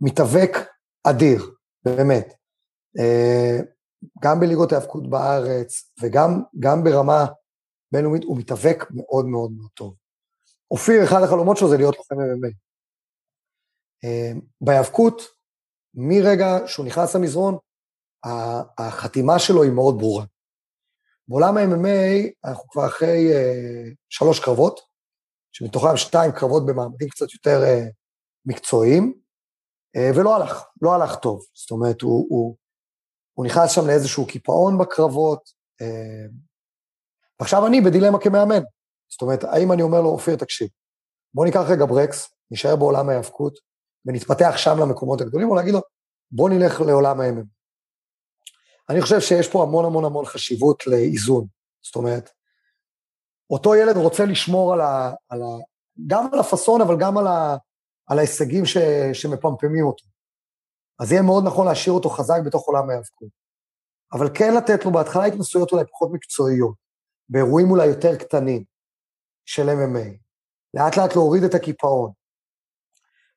[0.00, 0.50] מתאבק
[1.04, 1.54] אדיר,
[1.84, 2.34] באמת.
[2.98, 3.58] אה,
[4.22, 7.26] גם בליגות ההאבקות בארץ וגם ברמה
[7.92, 9.94] בינלאומית, הוא מתאבק מאוד מאוד מאוד טוב.
[10.70, 12.52] אופיר, אחד החלומות שלו זה להיות לוחם MMA.
[14.04, 15.22] אה, בהיאבקות,
[15.94, 17.58] מרגע שהוא נכנס למזרון,
[18.78, 20.24] החתימה שלו היא מאוד ברורה.
[21.28, 24.80] בעולם ה-MMA אנחנו כבר אחרי uh, שלוש קרבות,
[25.52, 27.92] שמתוכם שתיים קרבות במעמדים קצת יותר uh,
[28.46, 29.14] מקצועיים,
[29.96, 31.44] uh, ולא הלך, לא הלך טוב.
[31.54, 32.56] זאת אומרת, הוא, הוא,
[33.34, 35.48] הוא נכנס שם לאיזשהו קיפאון בקרבות,
[35.82, 36.32] uh,
[37.40, 38.62] ועכשיו אני בדילמה כמאמן.
[39.12, 40.68] זאת אומרת, האם אני אומר לו, אופיר, תקשיב,
[41.34, 43.58] בוא ניקח רגע ברקס, נשאר בעולם ההיאבקות,
[44.06, 45.80] ונתפתח שם למקומות הגדולים, או להגיד לו,
[46.30, 47.53] בוא נלך לעולם ה-MMA.
[48.90, 51.46] אני חושב שיש פה המון המון המון חשיבות לאיזון.
[51.82, 52.30] זאת אומרת,
[53.50, 55.46] אותו ילד רוצה לשמור על ה, על ה,
[56.06, 57.56] גם על הפאסון, אבל גם על, ה,
[58.06, 58.76] על ההישגים ש,
[59.12, 60.04] שמפמפמים אותו.
[61.00, 63.28] אז יהיה מאוד נכון להשאיר אותו חזק בתוך עולם ההיאבקות.
[64.12, 66.74] אבל כן לתת לו בהתחלה התנסויות אולי פחות מקצועיות,
[67.28, 68.64] באירועים אולי יותר קטנים
[69.44, 70.08] של MMA.
[70.74, 72.12] לאט לאט להוריד את הקיפאון.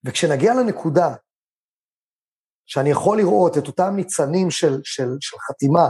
[0.03, 1.15] וכשנגיע לנקודה
[2.67, 5.89] שאני יכול לראות את אותם ניצנים של, של, של חתימה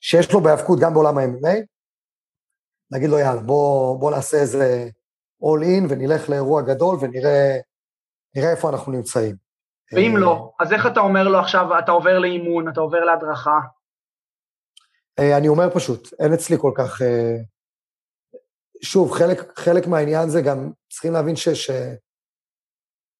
[0.00, 1.56] שיש לו בהיאבקות גם בעולם ה-MMA,
[2.90, 4.88] נגיד לו, יאללה, בוא, בוא נעשה איזה
[5.42, 7.60] all in ונלך לאירוע גדול ונראה
[8.36, 9.36] איפה אנחנו נמצאים.
[9.92, 13.58] ואם לא, אז איך אתה אומר לו עכשיו, אתה עובר לאימון, אתה עובר להדרכה?
[15.18, 17.02] אה, אני אומר פשוט, אין אצלי כל כך...
[17.02, 17.36] אה,
[18.82, 21.48] שוב, חלק, חלק מהעניין זה גם, צריכים להבין ש...
[21.48, 21.70] ש...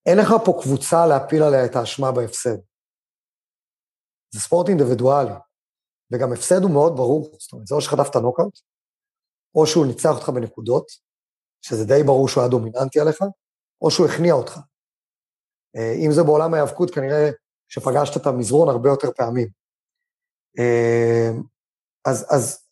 [0.09, 2.59] אין לך פה קבוצה להפיל עליה את האשמה בהפסד.
[4.35, 5.33] זה ספורט אינדיבידואלי,
[6.13, 8.59] וגם הפסד הוא מאוד ברור, זאת אומרת, זה או שחטפת נוקאוט,
[9.55, 10.87] או שהוא ניצח אותך בנקודות,
[11.63, 13.19] שזה די ברור שהוא היה דומיננטי עליך,
[13.83, 14.59] או שהוא הכניע אותך.
[15.77, 17.31] אה, אם זה בעולם ההיאבקות, כנראה
[17.69, 19.49] שפגשת את המזרון הרבה יותר פעמים.
[20.59, 21.31] אה,
[22.07, 22.69] אז, אז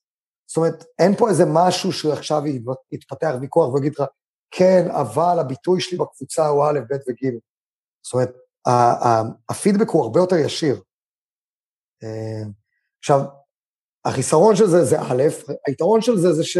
[0.46, 2.42] זאת אומרת, אין פה איזה משהו שעכשיו
[2.92, 4.02] יתפתח ויכוח ויגיד לך,
[4.58, 7.34] כן, אבל הביטוי שלי בקבוצה הוא א', ב' וג'.
[8.02, 8.32] זאת אומרת,
[9.48, 10.82] הפידבק הוא הרבה יותר ישיר.
[12.02, 12.50] אה,
[12.98, 13.20] עכשיו,
[14.04, 15.22] החיסרון של זה זה א',
[15.66, 16.56] היתרון של זה זה ש,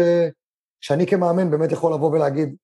[0.81, 2.55] שאני כמאמן באמת יכול לבוא ולהגיד,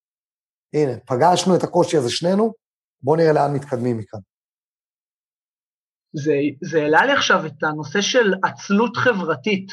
[0.73, 2.53] הנה, פגשנו את הקושי הזה שנינו,
[3.01, 4.19] בואו נראה לאן מתקדמים מכאן.
[6.13, 9.71] זה, זה העלה לי עכשיו את הנושא של עצלות חברתית.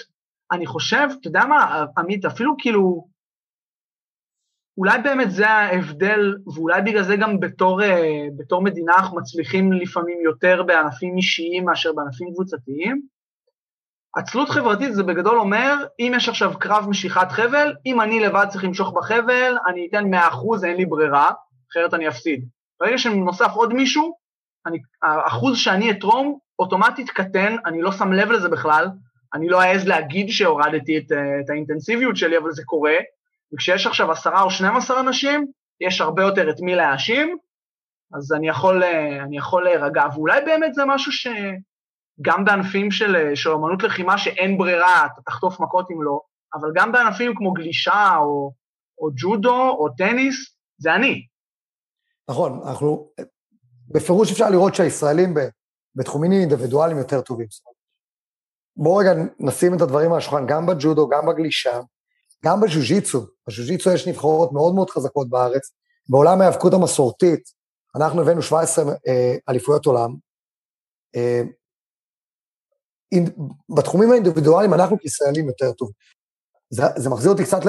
[0.52, 3.09] אני חושב, אתה יודע מה, עמית, אפילו כאילו,
[4.80, 10.18] אולי באמת זה ההבדל, ואולי בגלל זה גם בתור, אה, בתור מדינה אנחנו מצליחים לפעמים
[10.24, 13.02] יותר בענפים אישיים מאשר בענפים קבוצתיים.
[14.16, 18.64] עצלות חברתית זה בגדול אומר, אם יש עכשיו קרב משיכת חבל, אם אני לבד צריך
[18.64, 21.30] למשוך בחבל, אני אתן 100%, אין לי ברירה,
[21.72, 22.48] אחרת אני אפסיד.
[22.80, 24.14] ברגע שנוסף עוד מישהו,
[24.66, 28.86] אני, האחוז שאני אתרום אוטומטית קטן, אני לא שם לב לזה בכלל,
[29.34, 32.94] אני לא אעז להגיד שהורדתי את, אה, את האינטנסיביות שלי, אבל זה קורה,
[33.54, 35.46] וכשיש עכשיו עשרה או 12 אנשים,
[35.80, 37.36] יש הרבה יותר את מי להאשים,
[38.16, 43.36] אז אני יכול, אה, אני יכול להירגע, ואולי באמת זה משהו שגם בענפים של, אה,
[43.36, 46.20] של אמנות לחימה שאין ברירה, אתה תחטוף מכות אם לא,
[46.54, 48.52] אבל גם בענפים כמו גלישה או,
[48.98, 51.26] או ג'ודו או טניס, זה אני.
[52.30, 53.10] נכון, אנחנו,
[53.88, 55.34] בפירוש אפשר לראות שהישראלים
[55.94, 57.46] בתחומים אינדיבידואליים יותר טובים.
[58.76, 61.80] בואו רגע נשים את הדברים על השולחן, גם בג'ודו, גם בגלישה,
[62.44, 65.70] גם בז'ו-ג'יצו, יש נבחרות מאוד מאוד חזקות בארץ.
[66.08, 67.42] בעולם ההיאבקות המסורתית,
[67.96, 70.16] אנחנו הבאנו 17 אה, אליפויות עולם.
[71.16, 71.42] אה,
[73.76, 75.90] בתחומים האינדיבידואליים אנחנו כישראלים יותר טוב.
[76.70, 77.60] זה, זה מחזיר אותי קצת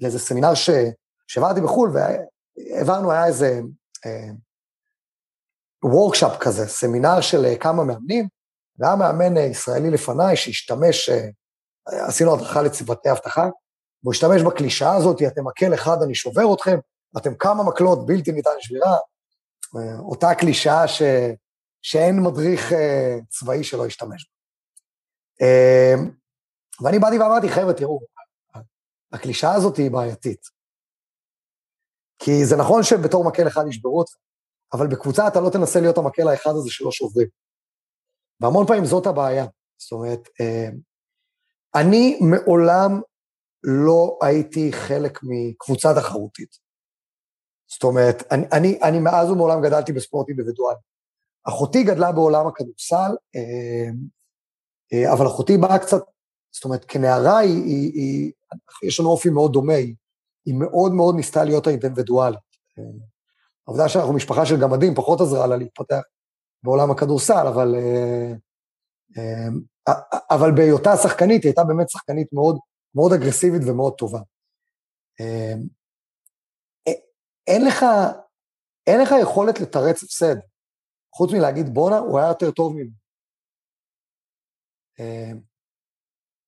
[0.00, 0.70] לאיזה סמינר ש,
[1.26, 3.60] שעברתי בחו"ל, והעברנו, היה איזה
[5.84, 8.28] וורקשאפ כזה, סמינר של אה, כמה מאמנים,
[8.78, 11.10] והיה מאמן ישראלי לפניי שהשתמש,
[11.86, 13.48] עשינו הדרכה לצוותי אבטחה,
[14.02, 16.78] והוא השתמש בקלישאה הזאת, אתם מקל אחד, אני שובר אתכם,
[17.18, 18.96] אתם כמה מקלות בלתי ניתן לשבירה,
[19.98, 21.02] אותה קלישאה ש...
[21.82, 22.74] שאין מדריך uh,
[23.28, 25.46] צבאי שלא ישתמש בה.
[25.46, 26.00] Uh,
[26.84, 28.00] ואני באתי ואמרתי, חבר'ה, תראו,
[29.12, 30.40] הקלישאה הזאת היא בעייתית.
[32.18, 34.12] כי זה נכון שבתור מקל אחד ישברו אותך,
[34.72, 37.28] אבל בקבוצה אתה לא תנסה להיות המקל האחד הזה שלא שוברים.
[38.40, 39.46] והמון פעמים זאת הבעיה.
[39.78, 40.68] זאת אומרת, אה,
[41.74, 43.00] אני מעולם
[43.64, 46.58] לא הייתי חלק מקבוצה תחרותית.
[47.72, 50.78] זאת אומרת, אני, אני, אני מאז ומעולם גדלתי בספורט אינדיבידואלי.
[51.48, 53.90] אחותי גדלה בעולם הכדורסל, אה,
[54.92, 56.02] אה, אבל אחותי באה קצת,
[56.50, 58.32] זאת אומרת, כנערה היא, היא, היא
[58.82, 59.94] יש לנו אופי מאוד דומה, היא,
[60.46, 62.50] היא מאוד מאוד ניסתה להיות האינדיבידואלית.
[63.66, 66.00] העובדה שאנחנו משפחה של גמדים פחות עזרה לה להתפתח
[66.62, 67.74] בעולם הכדורסל, אבל,
[70.30, 72.58] אבל בהיותה שחקנית, היא הייתה באמת שחקנית מאוד,
[72.94, 74.20] מאוד אגרסיבית ומאוד טובה.
[77.46, 77.84] אין לך,
[78.86, 80.36] אין לך יכולת לתרץ הפסד,
[81.14, 83.00] חוץ מלהגיד בואנה, הוא היה יותר טוב ממנו.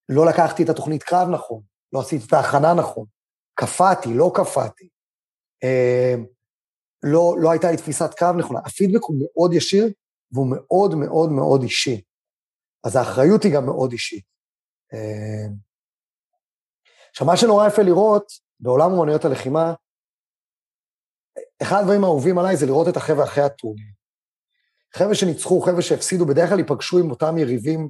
[0.08, 1.62] לא לקחתי את התוכנית קרב נכון,
[1.92, 3.06] לא עשיתי את ההכנה נכון,
[3.54, 4.88] קפאתי, לא קפאתי.
[7.02, 8.60] לא, לא הייתה לי תפיסת קרב נכונה.
[8.64, 9.84] הפידבק הוא מאוד ישיר
[10.32, 12.02] והוא מאוד מאוד מאוד אישי.
[12.84, 14.24] אז האחריות היא גם מאוד אישית.
[17.12, 19.74] עכשיו, מה שנורא יפה לראות בעולם אומנויות הלחימה,
[21.62, 23.86] אחד הדברים האהובים עליי זה לראות את החבר'ה אחרי הטורניר.
[24.94, 27.88] חבר'ה שניצחו, חבר'ה שהפסידו, בדרך כלל ייפגשו עם אותם יריבים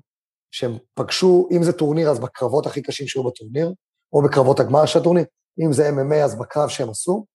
[0.50, 3.72] שהם פגשו, אם זה טורניר, אז בקרבות הכי קשים שהיו בטורניר,
[4.12, 5.24] או בקרבות הגמר של הטורניר,
[5.66, 7.26] אם זה MMA, אז בקרב שהם עשו,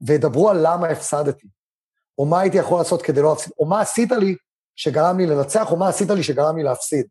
[0.00, 1.46] וידברו על למה הפסדתי,
[2.18, 4.36] או מה הייתי יכול לעשות כדי לא להפסיד, או מה עשית לי
[4.76, 7.06] שגרם לי לנצח, או מה עשית לי שגרם לי להפסיד.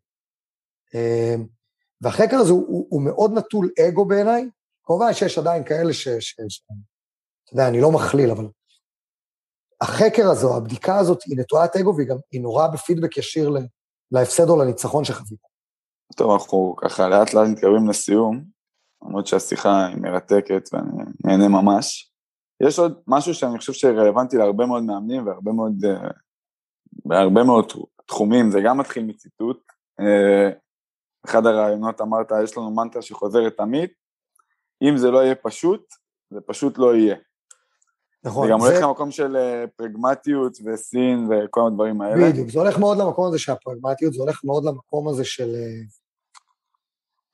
[2.00, 4.50] והחקר הזה הוא, הוא, הוא מאוד נטול אגו בעיניי,
[4.84, 6.08] כמובן שיש עדיין כאלה ש...
[6.08, 6.60] ש, ש
[7.44, 8.48] אתה יודע, אני לא מכליל, אבל
[9.80, 13.50] החקר הזו, הבדיקה הזאת, היא נטולת אגו, והיא גם, היא נורא בפידבק ישיר
[14.12, 15.40] להפסד או לניצחון שחווית.
[16.16, 18.44] טוב, אנחנו ככה לאט לאט מתקרבים לסיום,
[19.02, 22.12] למרות שהשיחה היא מרתקת ואני נהנה ממש.
[22.62, 26.12] יש עוד משהו שאני חושב שרלוונטי להרבה מאוד מאמנים והרבה מאוד, uh,
[27.04, 27.72] בהרבה מאוד
[28.06, 29.62] תחומים, זה גם מתחיל מציטוט.
[31.24, 33.90] אחד הרעיונות אמרת, יש לנו מנטרה שחוזרת תמיד,
[34.82, 35.80] אם זה לא יהיה פשוט,
[36.30, 37.16] זה פשוט לא יהיה.
[38.24, 38.46] נכון.
[38.46, 42.30] זה גם הולך למקום של אה, פרגמטיות וסין וכל הדברים האלה.
[42.30, 45.56] בדיוק, זה הולך מאוד למקום הזה שהפרגמטיות, זה הולך מאוד למקום הזה של...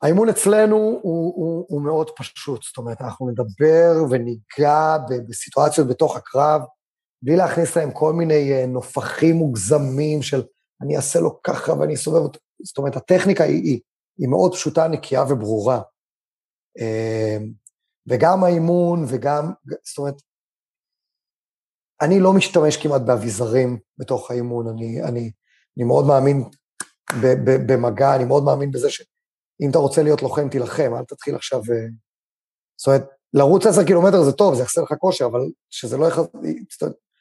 [0.03, 4.97] האימון אצלנו הוא, הוא, הוא מאוד פשוט, זאת אומרת, אנחנו נדבר וניגע
[5.29, 6.63] בסיטואציות בתוך הקרב,
[7.23, 10.43] בלי להכניס להם כל מיני אה, נופחים מוגזמים של
[10.83, 12.41] אני אעשה לו ככה ואני אסובב אותו.
[12.63, 13.81] זאת אומרת, הטכניקה היא, היא,
[14.19, 15.83] היא מאוד פשוטה, נקייה וברורה.
[16.81, 17.37] אה,
[18.07, 19.53] וגם האימון וגם,
[19.85, 20.15] זאת אומרת,
[22.01, 25.31] אני לא משתמש כמעט באביזרים בתוך האימון, אני, אני,
[25.77, 26.45] אני מאוד מאמין
[27.23, 29.03] ב, ב, במגע, אני מאוד מאמין בזה ש...
[29.61, 31.59] אם אתה רוצה להיות לוחם, תילחם, אל תתחיל עכשיו...
[31.59, 31.87] אה,
[32.77, 33.03] זאת אומרת,
[33.35, 35.41] לרוץ עשר קילומטר זה טוב, זה יחסר לך כושר, אבל
[35.71, 36.19] שזה לא יח...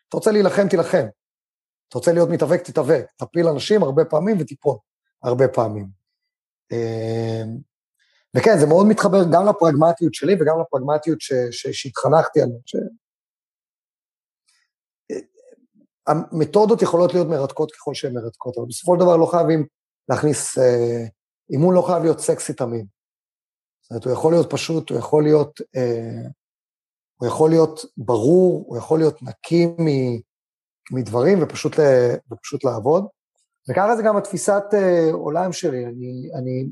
[0.09, 1.05] אתה רוצה להילחם, תילחם.
[1.89, 3.05] אתה רוצה להיות מתאבק, תתאבק.
[3.17, 4.77] תפיל אנשים הרבה פעמים ותיפול
[5.23, 5.87] הרבה פעמים.
[6.71, 7.43] אה,
[8.37, 11.17] וכן, זה מאוד מתחבר גם לפרגמטיות שלי וגם לפרגמטיות
[11.51, 12.57] שהתחנכתי עליה.
[12.65, 12.75] ש...
[15.11, 15.17] אה,
[16.07, 19.65] המתודות יכולות להיות מרתקות ככל שהן מרתקות, אבל בסופו של דבר לא חייבים
[20.09, 20.57] להכניס
[21.49, 22.85] אימון לא חייב להיות סקסי תמיד.
[23.81, 26.29] זאת אומרת, הוא יכול להיות פשוט, הוא יכול להיות, אה,
[27.15, 29.67] הוא יכול להיות ברור, הוא יכול להיות נקי
[30.91, 31.73] מדברים ופשוט,
[32.31, 33.05] ופשוט לעבוד.
[33.69, 35.85] וככה זה גם התפיסת אה, עולם שלי.
[35.85, 36.65] אני, אני,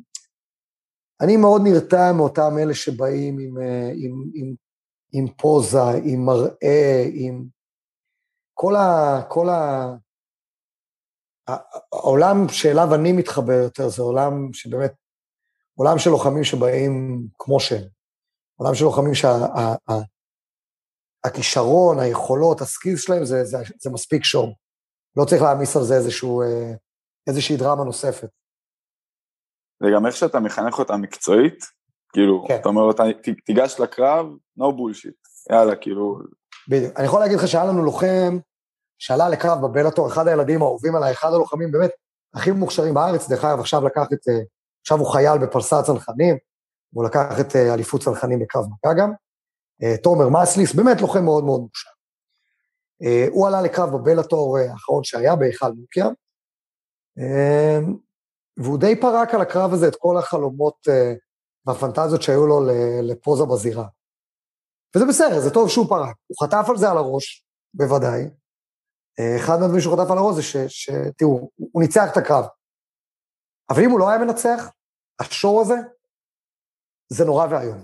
[1.22, 4.56] אני מאוד נרתע מאותם אלה שבאים עם, אה, עם, עם,
[5.14, 7.46] עם פוזה, עם מראה, עם
[8.54, 9.22] כל ה...
[9.30, 9.86] כל ה
[11.94, 14.94] העולם שאליו אני מתחבר יותר זה עולם שבאמת,
[15.76, 17.88] עולם של לוחמים שבאים כמו שהם.
[18.56, 19.14] עולם של לוחמים
[21.24, 24.56] שהכישרון, שה, היכולות, הסקילס שלהם זה, זה, זה מספיק שור.
[25.18, 26.74] לא צריך להעמיס על זה איזשהו, אה,
[27.28, 28.30] איזושהי דרמה נוספת.
[29.84, 31.66] זה גם איך שאתה מחנך אותה מקצועית,
[32.14, 32.56] כאילו, כן.
[32.62, 33.04] אתה אומר אותה,
[33.46, 34.26] תיגש לקרב,
[34.60, 36.20] no bullshit, יאללה, כאילו...
[36.70, 36.98] בדיוק.
[36.98, 38.38] אני יכול להגיד לך שהיה לנו לוחם
[39.00, 41.92] שעלה לקרב בבלאטור, אחד הילדים האהובים עליי, אחד הלוחמים באמת
[42.34, 44.40] הכי מוכשרים בארץ, דרך אגב, עכשיו לקח את, אה,
[44.82, 46.38] עכשיו הוא חייל בפרסה צנחנים,
[46.94, 49.12] הוא לקח את אה, אליפות צנחנים בקרב מכה גם,
[50.04, 51.90] תומר מסליס, באמת לוחם מאוד מאוד מוכשר.
[53.32, 56.08] הוא עלה לקרב בבלאטור האחרון שהיה בהיכל מוקיה,
[58.58, 60.88] והוא די פרק על הקרב הזה את כל החלומות
[61.66, 62.60] והפנטזיות שהיו לו
[63.04, 63.88] לפוזה בזירה.
[64.96, 66.16] וזה בסדר, זה טוב שהוא פרק.
[66.28, 68.30] הוא חטף על זה על הראש, בוודאי,
[69.38, 72.46] אחד מהדברים שהוא חטף על הראש זה שתראו, הוא ניצח את הקרב.
[73.70, 74.72] אבל אם הוא לא היה מנצח,
[75.20, 75.76] השואו הזה,
[77.10, 77.84] זה נורא ואיום.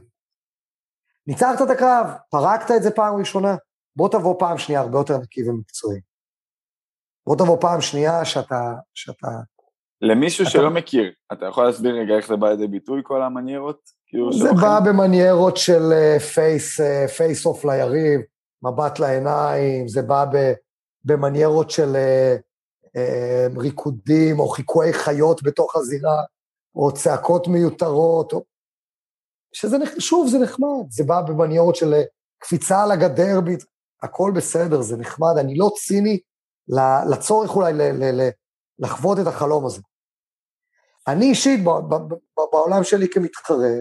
[1.28, 3.56] ניצחת את הקרב, פרקת את זה פעם ראשונה,
[3.98, 6.00] בוא תבוא פעם שנייה הרבה יותר נקי ומקצועי.
[7.28, 8.74] בוא תבוא פעם שנייה שאתה...
[8.94, 9.28] שאתה
[10.02, 10.52] למישהו אתה...
[10.52, 13.80] שלא מכיר, אתה יכול להסביר רגע איך זה בא לידי ביטוי, כל המניירות?
[14.08, 15.82] כאילו זה בא במניירות של
[16.34, 16.80] face,
[17.18, 18.22] face off ליריב,
[18.64, 20.26] מבט לעיניים, זה בא
[21.06, 21.96] במניירות של
[22.96, 26.24] אה, ריקודים או חיקויי חיות בתוך הזירה,
[26.76, 28.44] או צעקות מיותרות, או...
[29.54, 32.04] שזה, שוב, זה נחמד, זה בא במניירות של אה,
[32.40, 33.40] קפיצה על הגדר,
[34.04, 36.20] הכל בסדר, זה נחמד, אני לא ציני
[37.12, 38.30] לצורך אולי ל, ל, ל,
[38.80, 39.82] לחוות את החלום הזה.
[41.08, 41.64] אני אישית,
[42.52, 43.74] בעולם שלי כמתחרה,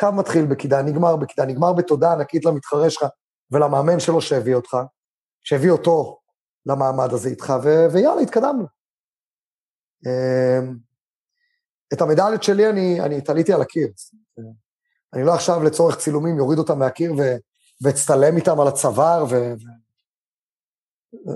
[0.00, 3.04] קו מתחיל בכידה, נגמר בכידה, נגמר בתודה ענקית למתחרה שלך
[3.50, 4.76] ולמאמן שלו שהביא אותך,
[5.42, 6.18] שהביא אותו
[6.66, 8.66] למעמד הזה איתך, ו- ויאללה, התקדמנו.
[10.06, 10.76] אמ,
[11.92, 13.88] את המדליות שלי אני, אני תליתי על הקיר.
[15.14, 17.36] אני לא עכשיו לצורך צילומים יוריד אותם מהקיר ו-
[17.82, 19.34] ואצטלם איתם על הצוואר, ו...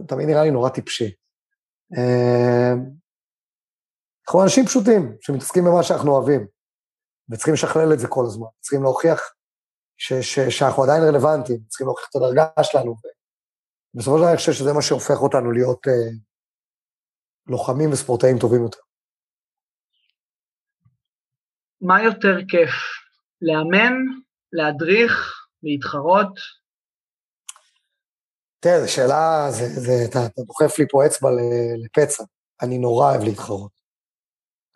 [0.09, 1.15] תמיד נראה לי נורא טיפשי.
[1.97, 2.79] אמ,
[4.27, 6.47] אנחנו אנשים פשוטים, שמתעסקים במה שאנחנו אוהבים,
[7.31, 9.21] וצריכים לשכלל את זה כל הזמן, צריכים להוכיח
[9.97, 12.95] ש- ש- שאנחנו עדיין רלוונטיים, צריכים להוכיח את הדרגה שלנו,
[13.95, 16.11] בסופו של דבר אני חושב שזה מה שהופך אותנו להיות אה,
[17.47, 18.79] לוחמים וספורטאים טובים יותר.
[21.81, 22.75] מה יותר כיף,
[23.43, 23.95] לאמן,
[24.53, 26.33] להדריך, להתחרות?
[28.61, 31.29] תראה, זו שאלה, זה, זה, אתה, אתה דוחף לי פה אצבע
[31.85, 32.25] לפצע.
[32.63, 33.71] אני נורא אוהב להתחרות.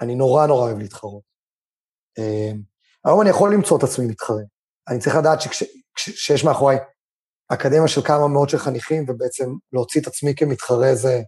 [0.01, 1.23] אני נורא נורא אוהב להתחרות.
[2.19, 2.53] אה,
[3.05, 4.43] היום אני יכול למצוא את עצמי מתחרה.
[4.89, 6.79] אני צריך לדעת שכשיש מאחוריי
[7.49, 11.23] אקדמיה של כמה מאות של חניכים, ובעצם להוציא את עצמי כמתחרה זה,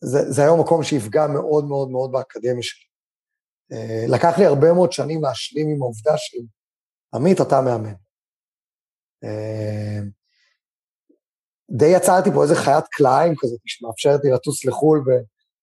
[0.00, 2.86] זה, זה היום מקום שיפגע מאוד מאוד מאוד באקדמיה שלי.
[3.72, 6.38] אה, לקח לי הרבה מאוד שנים להשלים עם העובדה של
[7.14, 7.94] עמית, אתה מאמן.
[9.24, 10.00] אה,
[11.70, 15.04] די יצרתי פה איזה חיית קלעים כזאת, שמאפשרת לי לטוס לחו"ל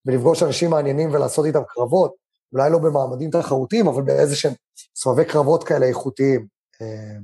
[0.06, 2.14] ולפגוש אנשים מעניינים ולעשות איתם קרבות,
[2.54, 4.54] אולי לא במעמדים תחרותיים, אבל באיזה שהם
[4.96, 6.48] סבבי קרבות כאלה איכותיים.
[6.82, 7.18] אה,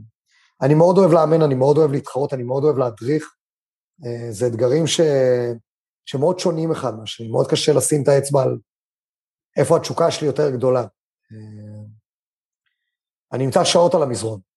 [0.62, 3.34] אני מאוד אוהב לאמן, אני מאוד אוהב להתחרות, אני מאוד אוהב להדריך.
[4.06, 5.02] אה, זה אתגרים ש...
[6.06, 8.58] שמאוד שונים אחד מהשני, מאוד קשה לשים את האצבע על
[9.58, 10.86] איפה התשוקה שלי יותר גדולה.
[13.34, 14.49] אני נמצא שעות על המזרון.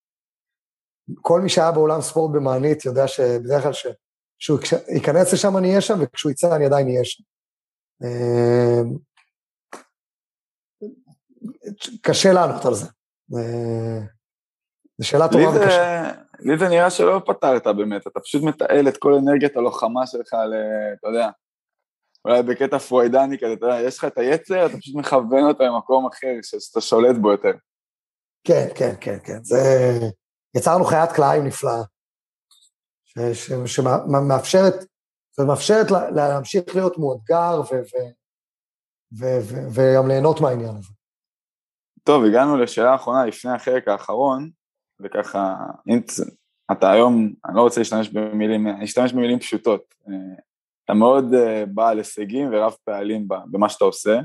[1.20, 3.72] כל מי שהיה בעולם ספורט במענית יודע שבדרך כלל
[4.38, 7.22] כשהוא ייכנס לשם אני אהיה שם, וכשהוא יצא אני עדיין אהיה שם.
[8.04, 8.82] אה,
[12.02, 12.86] קשה לענות על זה.
[14.98, 16.10] זו שאלה טובה וקשה.
[16.40, 20.54] לי זה נראה שלא פתרת באמת, אתה פשוט מתעל את כל אנרגיית הלוחמה שלך ל...
[20.98, 21.28] אתה יודע,
[22.24, 26.06] אולי בקטע פרוידני כזה, אתה יודע, יש לך את היצר, אתה פשוט מכוון אותו למקום
[26.06, 27.52] אחר, שאתה שולט בו יותר.
[28.44, 29.44] כן, כן, כן, כן.
[29.44, 29.58] זה...
[30.56, 31.82] יצרנו חיית קלעים נפלאה,
[33.66, 34.74] שמאפשרת,
[35.38, 37.60] ומאפשרת להמשיך להיות מאותגר
[39.74, 40.92] וגם ליהנות מהעניין הזה.
[42.04, 44.50] טוב, הגענו לשאלה האחרונה לפני החלק האחרון,
[45.00, 45.56] וככה,
[45.88, 46.00] אם
[46.72, 49.94] אתה היום, אני לא רוצה להשתמש במילים, אני אשתמש במילים פשוטות.
[50.08, 50.14] אה,
[50.84, 54.20] אתה מאוד אה, בעל הישגים ורב פעלים במה שאתה עושה.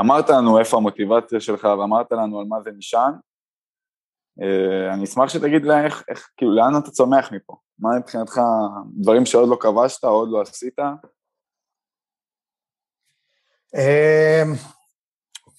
[0.00, 3.12] אמרת לנו איפה המוטיבציה שלך ואמרת לנו על מה זה נשען.
[4.42, 7.56] אה, אני אשמח שתגיד לה איך, איך, כאילו, לאן אתה צומח מפה?
[7.78, 8.40] מה מבחינתך
[9.00, 10.78] דברים שעוד לא כבשת, עוד לא עשית?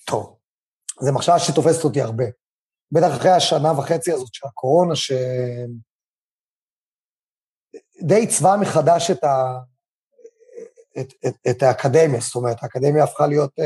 [0.07, 0.37] טוב,
[0.99, 2.23] זו מחשבה שתופסת אותי הרבה.
[2.91, 5.25] בטח אחרי השנה וחצי הזאת של הקורונה, שדי
[8.15, 9.59] עיצבה מחדש את, ה...
[10.99, 13.63] את, את, את האקדמיה, זאת אומרת, האקדמיה הפכה להיות uh,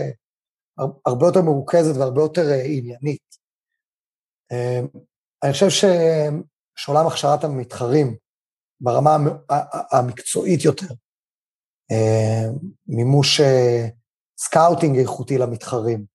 [1.05, 3.38] הרבה יותר מרוכזת והרבה יותר uh, עניינית.
[4.53, 4.99] אה,
[5.43, 5.87] אני חושב.
[6.75, 8.15] שעולם הכשרת המתחרים
[8.81, 9.17] ברמה
[9.91, 10.87] המקצועית יותר,
[11.91, 13.43] אה, מימוש אה,
[14.37, 16.05] scouting איכותי למתחרים,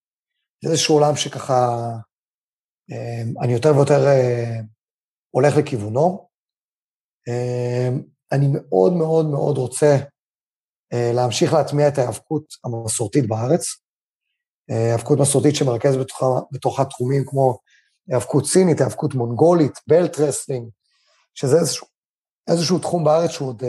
[0.64, 1.90] זה איזשהו עולם שככה
[2.90, 4.60] אמ, אני יותר ויותר אה,
[5.30, 6.28] הולך לכיוונו.
[7.28, 9.96] אמ, אני מאוד מאוד מאוד רוצה
[10.92, 13.64] אה, להמשיך להטמיע את ההיאבקות המסורתית בארץ.
[14.70, 17.58] אה, היאבקות מסורתית שמרכזת בתוכה, בתוכה תחומים כמו
[18.08, 20.68] היאבקות סינית, היאבקות מונגולית, belt wrestling,
[21.34, 21.86] שזה איזשהו,
[22.50, 23.62] איזשהו תחום בארץ שהוא עוד,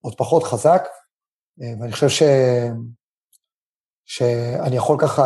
[0.00, 0.82] עוד פחות חזק,
[1.58, 2.22] ואני חושב ש,
[4.04, 5.24] שאני יכול ככה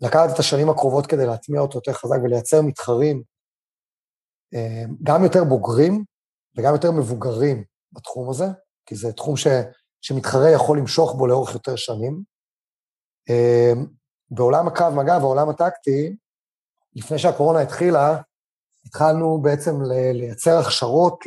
[0.00, 3.22] לקחת את השנים הקרובות כדי להטמיע אותו יותר חזק ולייצר מתחרים
[4.54, 6.04] אה, גם יותר בוגרים
[6.56, 8.44] וגם יותר מבוגרים בתחום הזה,
[8.86, 9.46] כי זה תחום ש,
[10.00, 12.22] שמתחרה יכול למשוך בו לאורך יותר שנים.
[13.30, 13.72] אה,
[14.30, 16.16] בעולם הקרב מגע והעולם הטקטי,
[16.96, 18.16] לפני שהקורונה התחילה,
[18.86, 19.82] התחלנו בעצם
[20.12, 21.24] לייצר הכשרות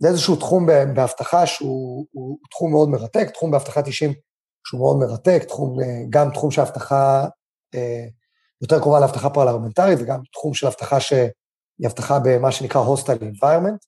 [0.00, 4.12] לאיזשהו תחום באבטחה שהוא תחום מאוד מרתק, תחום באבטחת אישים
[4.66, 5.78] שהוא מאוד מרתק, תחום,
[6.10, 7.26] גם תחום של אבטחה
[7.74, 8.06] אה,
[8.62, 13.86] יותר קרובה לאבטחה פרלמנטרית, וגם תחום של אבטחה שהיא אבטחה במה שנקרא hostile environment,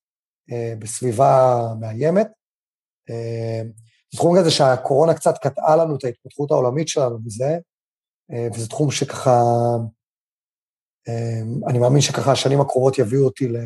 [0.53, 2.29] אה, בסביבה מאיימת.
[3.11, 3.63] אה,
[4.13, 7.59] זה תחום כזה שהקורונה קצת קטעה לנו את ההתפתחות העולמית שלנו בזה,
[8.55, 9.41] וזה תחום שככה,
[11.69, 13.57] אני מאמין שככה השנים הקרובות יביאו אותי ל...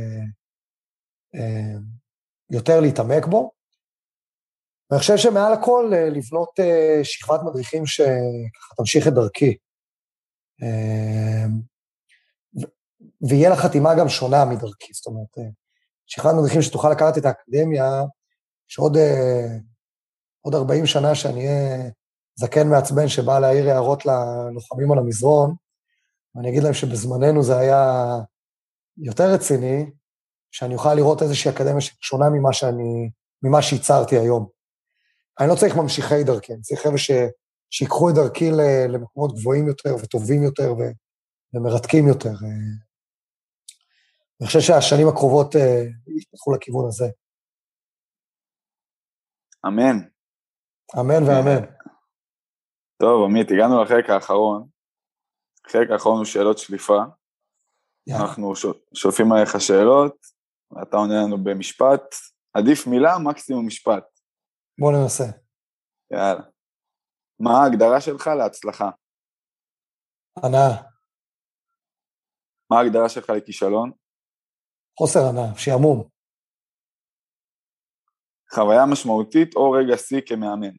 [2.50, 3.50] יותר להתעמק בו.
[4.90, 6.50] ואני חושב שמעל הכל לבנות
[7.02, 9.56] שכבת מדריכים שככה תמשיך את דרכי.
[13.28, 15.52] ויהיה לה חתימה גם שונה מדרכי, זאת אומרת,
[16.06, 18.02] שכבת מדריכים שתוכל לקחת את האקדמיה,
[18.66, 18.96] שעוד
[20.40, 21.90] עוד 40 שנה שאני אהיה
[22.34, 25.54] זקן מעצבן שבא להעיר הערות ללוחמים על המזרון,
[26.36, 27.84] ואני אגיד להם שבזמננו זה היה
[28.96, 29.90] יותר רציני,
[30.50, 33.10] שאני אוכל לראות איזושהי אקדמיה שונה ממה שאני,
[33.42, 34.48] ממה שייצרתי היום.
[35.40, 36.98] אני לא צריך ממשיכי דרכי, אני צריך חבר'ה
[37.70, 38.50] שיקחו את דרכי
[38.88, 40.74] למקומות גבוהים יותר וטובים יותר
[41.54, 42.34] ומרתקים יותר.
[44.40, 45.82] אני חושב שהשנים הקרובות אה,
[46.16, 47.06] יתפתחו לכיוון הזה.
[49.66, 49.96] אמן.
[51.00, 51.66] אמן ואמן.
[52.98, 54.75] טוב, עמית, הגענו לחלק האחרון.
[55.66, 56.98] החלק האחרון הוא שאלות שליפה.
[58.06, 58.24] יאללה.
[58.24, 58.52] אנחנו
[58.94, 60.16] שולפים עליך שאלות,
[60.70, 62.14] ואתה עונה לנו במשפט.
[62.54, 64.04] עדיף מילה, מקסימום משפט.
[64.80, 65.24] בוא ננסה.
[66.10, 66.42] יאללה.
[67.40, 68.90] מה ההגדרה שלך להצלחה?
[70.36, 70.82] הנאה.
[72.70, 73.92] מה ההגדרה שלך לכישלון?
[74.98, 76.08] חוסר הנאה, שעמום.
[78.54, 80.76] חוויה משמעותית או רגע שיא כמאמן?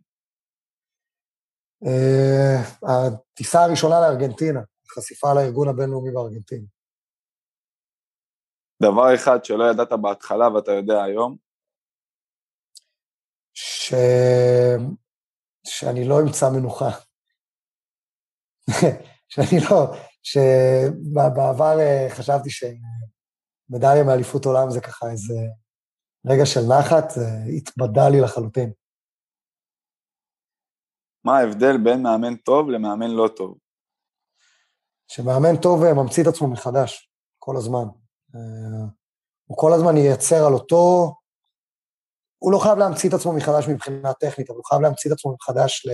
[1.83, 4.59] Uh, הטיסה הראשונה לארגנטינה,
[4.91, 6.67] חשיפה לארגון הבינלאומי בארגנטינה.
[8.81, 11.37] דבר אחד שלא ידעת בהתחלה ואתה יודע היום?
[13.53, 13.93] ש...
[15.67, 16.89] שאני לא אמצא מנוחה.
[19.31, 25.33] שאני לא, שבעבר אה, חשבתי שמדליה מאליפות עולם זה ככה איזה
[26.29, 27.27] רגע של נחת, זה
[27.57, 28.71] התבדה לי לחלוטין.
[31.23, 33.57] מה ההבדל בין מאמן טוב למאמן לא טוב?
[35.07, 37.87] שמאמן טוב אה, ממציא את עצמו מחדש, כל הזמן.
[38.35, 38.85] אה,
[39.45, 41.13] הוא כל הזמן ייצר על אותו...
[42.37, 45.33] הוא לא חייב להמציא את עצמו מחדש מבחינה טכנית, אבל הוא חייב להמציא את עצמו
[45.33, 45.87] מחדש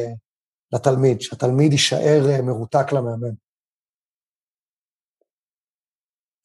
[0.74, 3.36] לתלמיד, שהתלמיד יישאר אה, מרותק למאמן.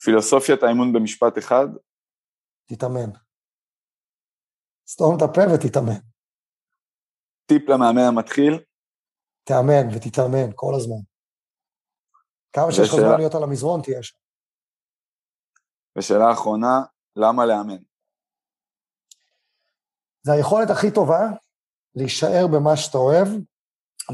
[0.05, 1.67] פילוסופיית האימון במשפט אחד?
[2.69, 3.11] תתאמן.
[4.89, 6.01] סתום את הפה ותתאמן.
[7.47, 8.65] טיפ למאמן המתחיל?
[9.45, 11.03] תאמן ותתאמן כל הזמן.
[12.53, 14.19] כמה שיש לך זמן להיות על המזרון, תהיה שם.
[15.99, 16.81] ושאלה אחרונה,
[17.17, 17.83] למה לאמן?
[20.23, 21.21] זה היכולת הכי טובה
[21.95, 23.29] להישאר במה שאתה אוהב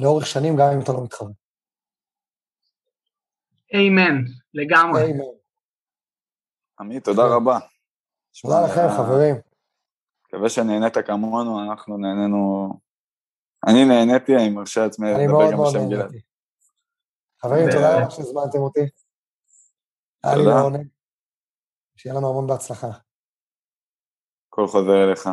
[0.02, 1.28] לאורך שנים, גם אם אתה לא מתחרה.
[3.74, 4.16] איימן,
[4.54, 5.02] לגמרי.
[5.02, 5.24] איימן.
[6.80, 7.58] עמית, תודה רבה.
[8.42, 9.36] תודה לכם, חברים.
[10.26, 12.68] מקווה שנהנית כמונו, אנחנו נהנינו...
[13.66, 16.14] אני נהניתי, אני מרשה לעצמי לדבר גם בשם גלעד.
[17.44, 18.80] חברים, תודה רבה שהזמנתם אותי.
[20.24, 20.88] היה לי לעונג.
[21.96, 22.86] שיהיה לנו המון בהצלחה.
[24.48, 25.28] הכל חוזר אליך.